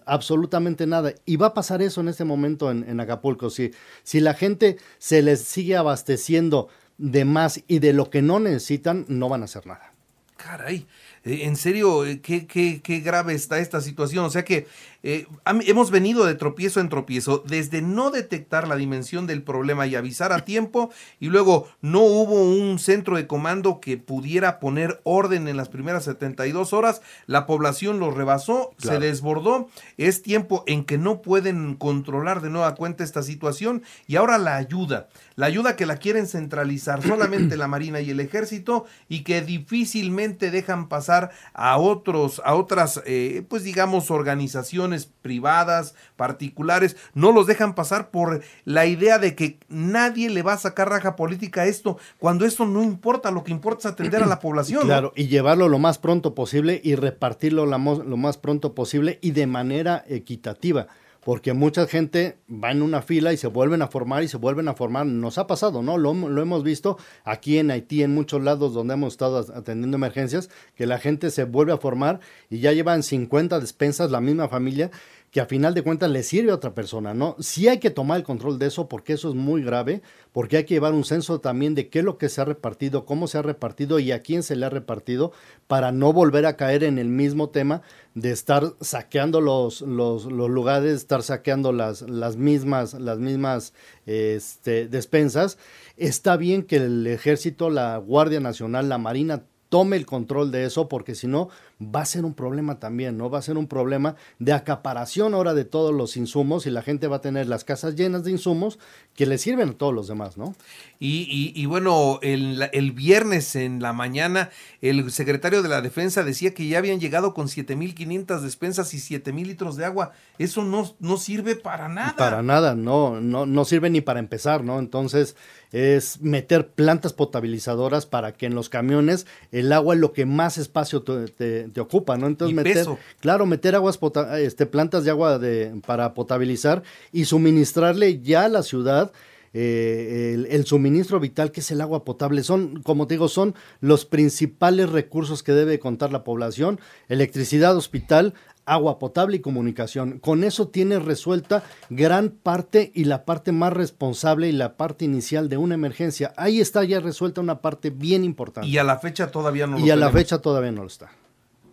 absolutamente 0.07 0.87
nada. 0.87 1.15
Y 1.27 1.35
va 1.35 1.49
a 1.49 1.55
pasar 1.55 1.83
eso 1.83 2.01
en 2.01 2.07
este 2.07 2.23
momento 2.23 2.71
en, 2.71 2.89
en 2.89 3.01
Acapulco. 3.01 3.51
Si, 3.51 3.73
si 4.05 4.21
la 4.21 4.35
gente 4.35 4.77
se 4.99 5.21
les 5.21 5.41
sigue 5.43 5.75
abasteciendo 5.77 6.69
de 6.97 7.25
más 7.25 7.65
y 7.67 7.81
de 7.81 7.93
lo 7.93 8.09
que 8.09 8.23
no 8.23 8.39
necesitan, 8.39 9.05
no 9.09 9.29
van 9.29 9.43
a 9.43 9.47
hacer 9.47 9.67
nada. 9.67 9.93
Caray, 10.37 10.87
eh, 11.25 11.41
en 11.43 11.57
serio, 11.57 12.07
eh, 12.07 12.21
qué, 12.21 12.47
qué- 12.47 12.83
qué 12.85 13.01
grave 13.01 13.35
está 13.35 13.59
esta 13.59 13.81
situación. 13.81 14.25
O 14.27 14.31
sea 14.31 14.45
que 14.45 14.69
eh, 15.07 15.27
hemos 15.67 15.91
venido 15.91 16.25
de 16.25 16.35
tropiezo 16.35 16.81
en 16.81 16.89
tropiezo, 16.89 17.45
desde 17.47 17.83
no 17.83 18.11
detectar 18.11 18.67
la 18.67 18.77
dimensión 18.77 19.27
del 19.27 19.43
problema 19.43 19.87
y 19.87 19.95
avisar 19.97 20.33
a 20.33 20.47
tiempo, 20.47 20.91
y 21.21 21.27
luego 21.29 21.69
no 21.83 22.01
hubo 22.01 22.43
un 22.43 22.79
centro 22.79 23.17
de 23.17 23.27
comando 23.27 23.81
que 23.81 23.99
pudiera 23.99 24.59
poner 24.61 25.03
orden 25.05 25.47
en 25.47 25.59
las 25.59 25.69
primeras 25.69 26.05
72 26.05 26.73
horas, 26.73 27.03
la 27.27 27.47
población 27.47 27.99
lo 27.99 28.11
rebasó, 28.11 28.71
Claro. 28.81 28.99
se 29.01 29.07
desbordó, 29.07 29.69
es 29.99 30.23
tiempo 30.23 30.65
en 30.67 30.85
que 30.85 30.97
no 30.97 31.21
pueden 31.21 31.75
controlar 31.75 32.41
de 32.41 32.49
nueva 32.49 32.75
cuenta 32.75 33.05
esta 33.05 33.23
situación, 33.23 33.83
y 34.07 34.17
ahora 34.17 34.39
la 34.39 34.57
ayuda, 34.57 35.09
la 35.37 35.45
ayuda 35.47 35.77
que 35.77 35.85
la 35.85 35.99
quieren 35.99 36.27
centralizar 36.27 37.03
solamente 37.07 37.59
la 37.59 37.69
Marina 37.69 38.01
y 38.01 38.09
el 38.09 38.21
Ejército, 38.21 38.87
y 39.07 39.23
que 39.23 39.43
difícilmente 39.43 40.51
dejan 40.51 40.89
pasar 40.89 41.31
a 41.53 41.77
otros, 41.77 42.41
a 42.43 42.55
otras, 42.55 43.03
eh, 43.05 43.45
pues 43.51 43.65
digamos, 43.65 44.11
organizaciones 44.11 44.94
privadas, 45.23 45.95
particulares, 46.17 46.97
no 47.15 47.33
los 47.33 47.47
dejan 47.47 47.75
pasar 47.75 48.11
por 48.11 48.43
la 48.65 48.87
idea 48.87 49.19
de 49.19 49.35
que 49.35 49.59
nadie 49.69 50.31
le 50.31 50.43
va 50.43 50.55
a 50.55 50.59
sacar 50.59 50.89
raja 50.89 51.17
política 51.17 51.63
a 51.63 51.67
esto, 51.67 51.99
cuando 52.19 52.47
esto 52.47 52.67
no 52.67 52.83
importa, 52.83 53.31
lo 53.31 53.45
que 53.45 53.53
importa 53.53 53.89
es 53.89 53.93
atender 53.93 54.23
a 54.23 54.27
la 54.27 54.41
población. 54.41 54.85
Claro, 54.95 55.13
y 55.17 55.27
llevarlo 55.27 55.69
lo 55.69 55.79
más 55.81 55.99
pronto 55.99 56.35
posible 56.35 56.81
y 56.85 56.95
repartirlo 56.95 57.67
lo 57.67 58.17
más 58.17 58.37
pronto 58.39 58.75
posible 58.75 59.19
y 59.23 59.33
de 59.33 59.47
manera 59.47 60.05
equitativa. 60.07 60.87
Porque 61.25 61.53
mucha 61.53 61.87
gente 61.87 62.37
va 62.49 62.71
en 62.71 62.83
una 62.83 63.03
fila 63.03 63.33
y 63.33 63.37
se 63.37 63.47
vuelven 63.47 63.83
a 63.83 63.89
formar 63.89 64.23
y 64.23 64.29
se 64.29 64.37
vuelven 64.37 64.69
a 64.69 64.75
formar. 64.75 65.07
Nos 65.07 65.39
ha 65.39 65.47
pasado, 65.47 65.83
¿no? 65.83 65.97
Lo, 65.97 66.13
lo 66.13 66.43
hemos 66.43 66.63
visto 66.63 66.99
aquí 67.25 67.59
en 67.59 67.71
Haití, 67.71 68.03
en 68.03 68.15
muchos 68.15 68.43
lados 68.43 68.75
donde 68.75 68.95
hemos 68.95 69.15
estado 69.15 69.39
atendiendo 69.55 69.97
emergencias, 69.97 70.51
que 70.75 70.87
la 70.87 70.99
gente 70.99 71.31
se 71.31 71.45
vuelve 71.45 71.73
a 71.73 71.79
formar 71.79 72.21
y 72.51 72.59
ya 72.59 72.73
llevan 72.73 73.03
50 73.03 73.61
despensas 73.61 74.11
la 74.11 74.21
misma 74.21 74.49
familia 74.49 74.91
que 75.35 75.41
a 75.41 75.47
final 75.47 75.75
de 75.75 75.83
cuentas 75.83 76.09
le 76.13 76.23
sirve 76.23 76.53
a 76.53 76.55
otra 76.55 76.77
persona, 76.77 77.13
¿no? 77.13 77.35
Sí 77.41 77.67
hay 77.67 77.81
que 77.81 77.91
tomar 77.91 78.19
el 78.19 78.23
control 78.23 78.57
de 78.57 78.67
eso 78.67 78.89
porque 78.89 79.15
eso 79.15 79.31
es 79.31 79.35
muy 79.35 79.65
grave, 79.65 80.01
porque 80.31 80.59
hay 80.59 80.65
que 80.65 80.75
llevar 80.75 80.93
un 80.93 81.03
censo 81.03 81.41
también 81.41 81.75
de 81.75 81.89
qué 81.89 81.99
es 81.99 82.05
lo 82.05 82.19
que 82.19 82.29
se 82.29 82.41
ha 82.41 82.45
repartido, 82.45 83.05
cómo 83.05 83.27
se 83.27 83.39
ha 83.39 83.43
repartido 83.43 83.99
y 83.99 84.13
a 84.13 84.23
quién 84.23 84.45
se 84.45 84.55
le 84.55 84.65
ha 84.65 84.71
repartido 84.71 85.33
para 85.67 85.91
no 85.91 86.13
volver 86.13 86.47
a 86.47 86.57
caer 86.57 86.85
en 86.85 86.99
el 86.99 87.09
mismo 87.09 87.51
tema 87.51 87.83
de 88.15 88.31
estar 88.31 88.75
saqueando 88.81 89.41
los, 89.41 89.81
los, 89.81 90.27
los 90.27 90.49
lugares, 90.49 90.93
estar 90.95 91.25
saqueando 91.25 91.73
las, 91.73 92.03
las 92.03 92.37
mismas, 92.37 92.95
las 92.95 93.19
mismas 93.19 93.75
este, 94.07 94.87
despensas. 94.87 95.59
Está 95.97 96.37
bien 96.37 96.63
que 96.63 96.77
el 96.77 97.09
ejército, 97.09 97.71
la 97.71 97.97
Guardia 97.97 98.39
Nacional, 98.39 98.89
la 98.89 98.99
Marina 98.99 99.43
tome 99.75 99.97
el 99.97 100.07
control 100.07 100.53
de 100.53 100.67
eso, 100.67 100.89
porque 100.89 101.17
si 101.17 101.27
no, 101.27 101.49
va 101.83 102.03
a 102.03 102.07
ser 102.07 102.25
un 102.25 102.33
problema 102.35 102.79
también, 102.79 103.19
¿no? 103.19 103.29
Va 103.29 103.41
a 103.41 103.43
ser 103.43 103.59
un 103.59 103.67
problema 103.67 104.15
de 104.39 104.53
acaparación 104.53 105.35
ahora 105.35 105.53
de 105.53 105.65
todos 105.65 105.93
los 105.93 106.17
insumos 106.17 106.65
y 106.67 106.71
la 106.71 106.81
gente 106.83 107.09
va 107.09 107.17
a 107.17 107.21
tener 107.21 107.49
las 107.49 107.65
casas 107.65 107.97
llenas 107.97 108.23
de 108.23 108.31
insumos 108.31 108.79
que 109.17 109.27
le 109.27 109.37
sirven 109.37 109.71
a 109.71 109.73
todos 109.73 109.93
los 109.93 110.07
demás, 110.07 110.37
¿no? 110.37 110.55
Y, 111.01 111.27
y- 111.29 111.61
y 111.61 111.67
bueno, 111.67 112.21
el, 112.23 112.69
el 112.73 112.93
viernes 112.93 113.57
en 113.57 113.83
la 113.83 113.93
mañana, 113.93 114.51
el 114.81 115.11
secretario 115.11 115.61
de 115.61 115.69
la 115.69 115.83
Defensa 115.83 116.23
decía 116.23 116.55
que 116.55 116.69
ya 116.69 116.79
habían 116.79 117.01
llegado 117.01 117.35
con 117.35 117.49
7.500 117.49 118.43
despensas 118.43 118.95
y 118.95 118.99
7.000 119.01 119.49
litros 119.49 119.75
de 119.77 119.87
agua. 119.87 120.13
Eso 120.39 120.63
no, 120.63 120.95
no 121.01 121.17
sirve 121.17 121.57
para 121.57 121.89
nada. 121.89 122.15
Para 122.17 122.43
nada, 122.45 122.77
no, 122.77 123.21
no, 123.21 123.45
no 123.45 123.65
sirve 123.65 123.91
ni 123.91 124.01
para 124.03 124.21
empezar, 124.21 124.63
¿no? 124.63 124.79
Entonces 124.79 125.35
es 125.75 126.21
meter 126.21 126.69
plantas 126.69 127.13
potabilizadoras 127.13 128.07
para 128.07 128.33
que 128.33 128.47
en 128.47 128.55
los 128.55 128.69
camiones 128.69 129.27
el 129.51 129.73
agua 129.73 129.95
es 129.95 130.01
lo 130.01 130.13
que 130.13 130.25
más 130.25 130.57
espacio 130.57 131.03
te, 131.03 131.27
te- 131.27 131.69
te 131.69 131.81
ocupa, 131.81 132.17
¿no? 132.17 132.29
Entonces 132.29 132.53
Y 132.53 132.55
meter, 132.55 132.75
peso. 132.75 132.99
claro, 133.19 133.45
meter 133.45 133.75
aguas 133.75 133.99
pota- 133.99 134.39
este, 134.39 134.67
plantas 134.67 135.03
de 135.05 135.11
agua 135.11 135.39
de, 135.41 135.73
para 135.85 136.15
potabilizar 136.15 136.85
y 137.13 137.25
suministrarle 137.25 138.21
ya 138.21 138.45
a 138.45 138.49
la 138.49 138.63
ciudad 138.63 139.11
eh, 139.55 140.33
el, 140.35 140.47
el 140.47 140.67
suministro 140.67 141.21
vital 141.21 141.53
que 141.53 141.61
es 141.61 141.71
el 141.71 141.81
agua 141.81 142.05
potable. 142.05 142.43
Son, 142.43 142.83
como 142.83 143.07
te 143.07 143.15
digo, 143.15 143.29
son 143.29 143.55
los 143.81 144.05
principales 144.05 144.91
recursos 144.91 145.43
que 145.43 145.53
debe 145.53 145.79
contar 145.79 146.13
la 146.13 146.25
población. 146.25 146.81
Electricidad, 147.09 147.77
hospital, 147.77 148.35
agua 148.67 148.99
potable 148.99 149.37
y 149.37 149.41
comunicación. 149.41 150.19
Con 150.19 150.45
eso 150.45 150.69
tiene 150.69 150.99
resuelta 150.99 151.63
gran 151.91 152.31
parte 152.31 152.91
y 152.95 153.05
la 153.05 153.25
parte 153.25 153.53
más 153.53 153.73
responsable 153.73 154.49
y 154.49 154.53
la 154.53 154.77
parte 154.77 155.05
inicial 155.05 155.49
de 155.49 155.57
una 155.57 155.75
emergencia. 155.75 156.33
Ahí 156.37 156.61
está 156.61 156.85
ya 156.85 157.01
resuelta 157.01 157.41
una 157.41 157.61
parte 157.61 157.91
bien 157.91 158.25
importante. 158.25 158.69
Y 158.69 158.79
a 158.79 158.85
la 158.85 158.99
fecha 158.99 159.31
todavía 159.31 159.67
no 159.67 159.79
lo 159.79 159.85
Y 159.85 159.91
a 159.91 159.97
la 159.97 160.11
fecha 160.11 160.39
todavía 160.39 160.73
no 160.73 160.83
lo 160.83 160.89
está. 160.89 161.11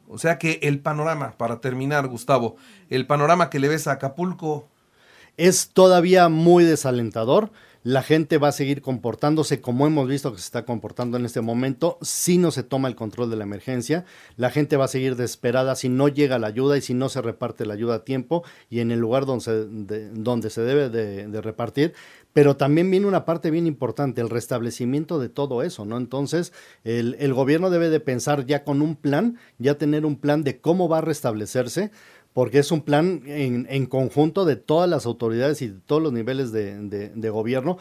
O 0.08 0.17
sea 0.17 0.38
que 0.38 0.60
el 0.63 0.80
panorama, 0.80 1.36
para 1.38 1.62
terminar, 1.62 2.08
Gustavo, 2.08 2.58
el 2.89 3.08
panorama 3.08 3.50
que 3.50 3.60
le 3.60 3.70
ves 3.70 3.88
a 3.88 3.94
Acapulco, 3.94 4.67
es 5.38 5.70
todavía 5.70 6.28
muy 6.28 6.65
desalentador. 6.65 7.52
La 7.84 8.04
gente 8.04 8.38
va 8.38 8.50
a 8.50 8.52
seguir 8.52 8.84
comportándose 8.84 9.60
como 9.60 9.88
hemos 9.88 10.08
visto 10.08 10.32
que 10.32 10.38
se 10.38 10.44
está 10.46 10.65
comportando 10.65 11.17
en 11.17 11.26
este 11.26 11.41
momento 11.41 11.98
si 12.04 12.38
no 12.38 12.52
se 12.52 12.62
toma 12.62 12.88
el 12.88 12.96
control 12.96 13.32
de 13.32 13.38
la 13.38 13.44
emergencia. 13.44 14.06
La 14.38 14.52
gente 14.52 14.78
va 14.78 14.86
a 14.86 14.88
seguir 14.88 15.15
desesperada 15.15 15.76
si 15.76 15.89
no 15.89 16.08
llega 16.08 16.38
la 16.38 16.46
ayuda 16.46 16.78
y 16.78 16.82
si 16.82 16.94
no 16.94 17.10
se 17.10 17.24
reparte 17.24 17.65
la 17.65 17.74
ayuda 17.74 17.96
a 17.96 18.04
tiempo 18.06 18.44
y 18.70 18.82
en 18.82 18.91
el 18.91 19.00
lugar 19.00 19.26
donde 19.26 19.44
se, 19.44 19.65
de- 19.65 20.10
donde 20.12 20.52
se 20.52 20.62
debe 20.62 20.89
de, 20.89 21.28
de 21.28 21.41
repartir. 21.41 21.94
pero 22.34 22.56
también 22.56 22.89
viene 22.91 23.08
una 23.08 23.26
parte 23.26 23.50
bien 23.52 23.65
importante, 23.67 24.22
el 24.22 24.30
restablecimiento 24.30 25.17
de 25.20 25.30
todo 25.30 25.63
eso, 25.63 25.84
¿no? 25.84 25.98
Entonces, 25.98 26.54
el, 26.84 27.15
el, 27.20 27.34
gobierno 27.34 27.70
debe 27.72 27.89
de 27.89 28.00
pensar 28.00 28.46
ya 28.46 28.63
con 28.63 28.82
un 28.82 28.96
plan, 28.96 29.38
ya 29.58 29.76
tener 29.78 30.06
un 30.06 30.15
plan 30.17 30.44
de 30.44 30.62
cómo 30.62 30.88
va 30.88 31.00
a 31.00 31.02
restablecerse, 31.02 31.91
porque 32.34 32.60
es 32.60 32.72
un 32.72 32.82
plan 32.82 33.24
en, 33.26 33.67
en 33.70 33.86
conjunto 33.86 34.46
de 34.46 34.56
todas 34.56 34.89
las 34.89 35.06
autoridades 35.06 35.62
y 35.62 35.67
de 35.67 35.80
todos 35.86 36.02
los 36.02 36.13
niveles 36.13 36.52
de, 36.52 37.10
de, 37.13 37.30
gobierno, 37.30 37.78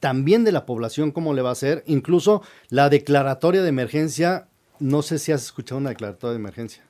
también 0.00 0.44
de 0.44 0.52
la 0.52 0.66
población, 0.66 1.12
cómo 1.12 1.34
le 1.34 1.42
va 1.42 1.50
a 1.50 1.52
hacer, 1.52 1.84
incluso 1.86 2.42
la 2.68 2.88
declaratoria 2.88 3.62
de 3.62 3.68
emergencia, 3.68 4.48
no 4.80 5.02
sé 5.02 5.18
si 5.18 5.32
has 5.32 5.44
escuchado 5.44 5.78
una 5.78 5.90
declaratoria 5.90 6.32
de 6.32 6.40
emergencia 6.40 6.84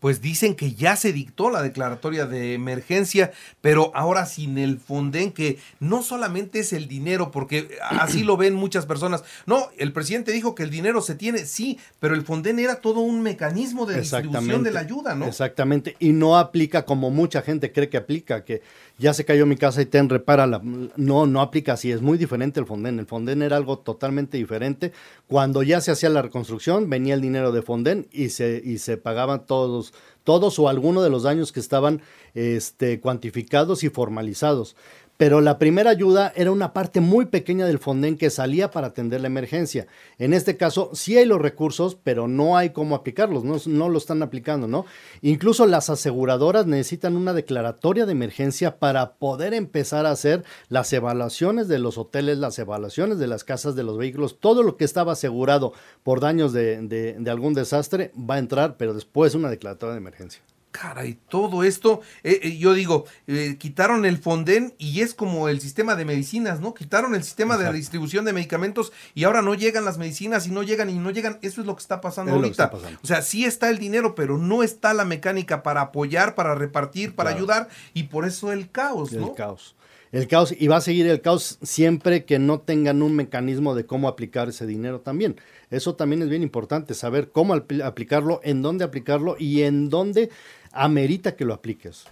pues 0.00 0.20
dicen 0.20 0.54
que 0.54 0.72
ya 0.72 0.96
se 0.96 1.12
dictó 1.12 1.50
la 1.50 1.62
declaratoria 1.62 2.26
de 2.26 2.54
emergencia, 2.54 3.32
pero 3.60 3.92
ahora 3.94 4.26
sin 4.26 4.58
el 4.58 4.78
Fonden, 4.78 5.32
que 5.32 5.58
no 5.78 6.02
solamente 6.02 6.60
es 6.60 6.72
el 6.72 6.88
dinero, 6.88 7.30
porque 7.30 7.78
así 7.90 8.22
lo 8.22 8.36
ven 8.36 8.54
muchas 8.54 8.86
personas. 8.86 9.22
No, 9.46 9.68
el 9.78 9.92
presidente 9.92 10.32
dijo 10.32 10.54
que 10.54 10.62
el 10.62 10.70
dinero 10.70 11.02
se 11.02 11.14
tiene, 11.14 11.44
sí, 11.44 11.78
pero 12.00 12.14
el 12.14 12.22
Fonden 12.22 12.58
era 12.58 12.76
todo 12.76 13.00
un 13.00 13.22
mecanismo 13.22 13.86
de 13.86 14.00
distribución 14.00 14.62
de 14.62 14.72
la 14.72 14.80
ayuda, 14.80 15.14
¿no? 15.14 15.26
Exactamente, 15.26 15.96
y 15.98 16.12
no 16.12 16.38
aplica 16.38 16.84
como 16.84 17.10
mucha 17.10 17.42
gente 17.42 17.72
cree 17.72 17.90
que 17.90 17.98
aplica, 17.98 18.44
que 18.44 18.62
ya 19.00 19.14
se 19.14 19.24
cayó 19.24 19.46
mi 19.46 19.56
casa 19.56 19.80
y 19.80 19.86
ten 19.86 20.10
repara 20.10 20.46
la... 20.46 20.60
No, 20.62 21.26
no 21.26 21.40
aplica 21.40 21.72
así, 21.72 21.90
es 21.90 22.02
muy 22.02 22.18
diferente 22.18 22.60
el 22.60 22.66
Fonden. 22.66 22.98
El 22.98 23.06
Fonden 23.06 23.40
era 23.40 23.56
algo 23.56 23.78
totalmente 23.78 24.36
diferente. 24.36 24.92
Cuando 25.26 25.62
ya 25.62 25.80
se 25.80 25.90
hacía 25.90 26.10
la 26.10 26.20
reconstrucción, 26.20 26.90
venía 26.90 27.14
el 27.14 27.22
dinero 27.22 27.50
de 27.50 27.62
Fonden 27.62 28.08
y 28.12 28.28
se, 28.28 28.60
y 28.62 28.76
se 28.76 28.98
pagaban 28.98 29.46
todos 29.46 29.94
todos 30.24 30.58
o 30.58 30.68
alguno 30.68 31.02
de 31.02 31.10
los 31.10 31.22
daños 31.22 31.50
que 31.50 31.60
estaban 31.60 32.02
este, 32.34 33.00
cuantificados 33.00 33.82
y 33.84 33.88
formalizados 33.88 34.76
pero 35.20 35.42
la 35.42 35.58
primera 35.58 35.90
ayuda 35.90 36.32
era 36.34 36.50
una 36.50 36.72
parte 36.72 37.02
muy 37.02 37.26
pequeña 37.26 37.66
del 37.66 37.78
Fonden 37.78 38.16
que 38.16 38.30
salía 38.30 38.70
para 38.70 38.86
atender 38.86 39.20
la 39.20 39.26
emergencia. 39.26 39.86
En 40.16 40.32
este 40.32 40.56
caso, 40.56 40.92
sí 40.94 41.18
hay 41.18 41.26
los 41.26 41.42
recursos, 41.42 41.94
pero 42.02 42.26
no 42.26 42.56
hay 42.56 42.70
cómo 42.70 42.94
aplicarlos, 42.94 43.44
no, 43.66 43.88
lo 43.90 43.98
están 43.98 44.22
aplicando, 44.22 44.66
¿no? 44.66 44.86
Incluso 45.20 45.66
las 45.66 45.90
aseguradoras 45.90 46.64
necesitan 46.64 47.16
una 47.16 47.34
declaratoria 47.34 48.06
de 48.06 48.12
emergencia 48.12 48.78
para 48.78 49.16
poder 49.16 49.52
empezar 49.52 50.06
a 50.06 50.12
hacer 50.12 50.42
las 50.70 50.90
evaluaciones 50.94 51.68
de 51.68 51.80
los 51.80 51.98
hoteles, 51.98 52.38
las 52.38 52.58
evaluaciones 52.58 53.18
de 53.18 53.26
las 53.26 53.44
casas, 53.44 53.74
de 53.74 53.82
los 53.82 53.98
vehículos, 53.98 54.40
todo 54.40 54.62
lo 54.62 54.78
que 54.78 54.86
estaba 54.86 55.12
asegurado 55.12 55.74
por 56.02 56.20
daños 56.20 56.54
de, 56.54 56.80
de 56.80 57.30
algún 57.30 57.52
desastre 57.52 58.10
va 58.18 58.36
a 58.36 58.38
entrar, 58.38 58.78
pero 58.78 58.94
después 58.94 59.34
una 59.34 59.50
declaratoria 59.50 59.92
de 59.92 59.98
emergencia 59.98 60.40
caray, 60.70 61.18
todo 61.28 61.64
esto, 61.64 62.00
eh, 62.22 62.40
eh, 62.42 62.56
yo 62.56 62.74
digo, 62.74 63.04
eh, 63.26 63.56
quitaron 63.58 64.04
el 64.04 64.18
Fonden 64.18 64.74
y 64.78 65.00
es 65.00 65.14
como 65.14 65.48
el 65.48 65.60
sistema 65.60 65.96
de 65.96 66.04
medicinas, 66.04 66.60
¿no? 66.60 66.74
Quitaron 66.74 67.14
el 67.14 67.22
sistema 67.22 67.56
de 67.56 67.72
distribución 67.72 68.24
de 68.24 68.32
medicamentos 68.32 68.92
y 69.14 69.24
ahora 69.24 69.42
no 69.42 69.54
llegan 69.54 69.84
las 69.84 69.98
medicinas 69.98 70.46
y 70.46 70.50
no 70.50 70.62
llegan 70.62 70.90
y 70.90 70.94
no 70.94 71.10
llegan. 71.10 71.38
Eso 71.42 71.60
es 71.60 71.66
lo 71.66 71.74
que 71.74 71.82
está 71.82 72.00
pasando 72.00 72.32
ahorita. 72.32 72.70
O 73.02 73.06
sea, 73.06 73.22
sí 73.22 73.44
está 73.44 73.70
el 73.70 73.78
dinero, 73.78 74.14
pero 74.14 74.38
no 74.38 74.62
está 74.62 74.94
la 74.94 75.04
mecánica 75.04 75.62
para 75.62 75.80
apoyar, 75.80 76.34
para 76.34 76.54
repartir, 76.54 77.14
para 77.14 77.30
ayudar 77.30 77.68
y 77.94 78.04
por 78.04 78.24
eso 78.24 78.52
el 78.52 78.70
caos, 78.70 79.12
¿no? 79.12 79.28
El 79.28 79.34
caos. 79.34 79.76
El 80.12 80.26
caos, 80.26 80.52
y 80.58 80.66
va 80.66 80.78
a 80.78 80.80
seguir 80.80 81.06
el 81.06 81.20
caos 81.20 81.58
siempre 81.62 82.24
que 82.24 82.40
no 82.40 82.58
tengan 82.58 83.00
un 83.00 83.14
mecanismo 83.14 83.76
de 83.76 83.86
cómo 83.86 84.08
aplicar 84.08 84.48
ese 84.48 84.66
dinero 84.66 85.00
también. 85.00 85.36
Eso 85.70 85.94
también 85.94 86.22
es 86.22 86.28
bien 86.28 86.42
importante, 86.42 86.94
saber 86.94 87.30
cómo 87.30 87.54
aplicarlo, 87.54 88.40
en 88.42 88.60
dónde 88.62 88.84
aplicarlo 88.84 89.36
y 89.38 89.62
en 89.62 89.88
dónde 89.88 90.30
amerita 90.72 91.36
que 91.36 91.44
lo 91.44 91.54
apliques. 91.54 92.04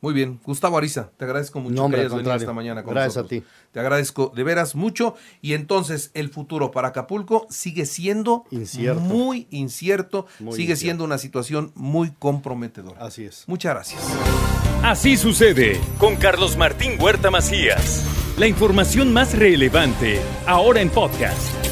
Muy 0.00 0.14
bien, 0.14 0.40
Gustavo 0.44 0.76
Ariza, 0.78 1.10
te 1.16 1.24
agradezco 1.24 1.60
mucho 1.60 1.74
no, 1.80 1.88
que 1.88 2.00
hayas 2.00 2.12
venido 2.12 2.34
esta 2.34 2.52
mañana 2.52 2.82
con 2.82 2.92
Gracias 2.92 3.18
nosotros. 3.18 3.40
a 3.42 3.44
ti. 3.44 3.48
Te 3.70 3.78
agradezco 3.78 4.32
de 4.34 4.42
veras 4.42 4.74
mucho 4.74 5.14
y 5.40 5.52
entonces 5.54 6.10
el 6.14 6.28
futuro 6.28 6.72
para 6.72 6.88
Acapulco 6.88 7.46
sigue 7.50 7.86
siendo 7.86 8.44
incierto. 8.50 9.00
muy 9.00 9.46
incierto, 9.50 10.26
Muy 10.40 10.54
sigue 10.54 10.72
incierto. 10.72 10.80
siendo 10.80 11.04
una 11.04 11.18
situación 11.18 11.70
muy 11.76 12.10
comprometedora. 12.18 13.00
Así 13.00 13.24
es. 13.24 13.44
Muchas 13.46 13.74
gracias. 13.74 14.02
Así 14.82 15.16
sucede 15.16 15.80
con 15.98 16.16
Carlos 16.16 16.56
Martín 16.56 17.00
Huerta 17.00 17.30
Macías. 17.30 18.04
La 18.38 18.48
información 18.48 19.12
más 19.12 19.38
relevante 19.38 20.20
ahora 20.48 20.80
en 20.80 20.90
podcast. 20.90 21.71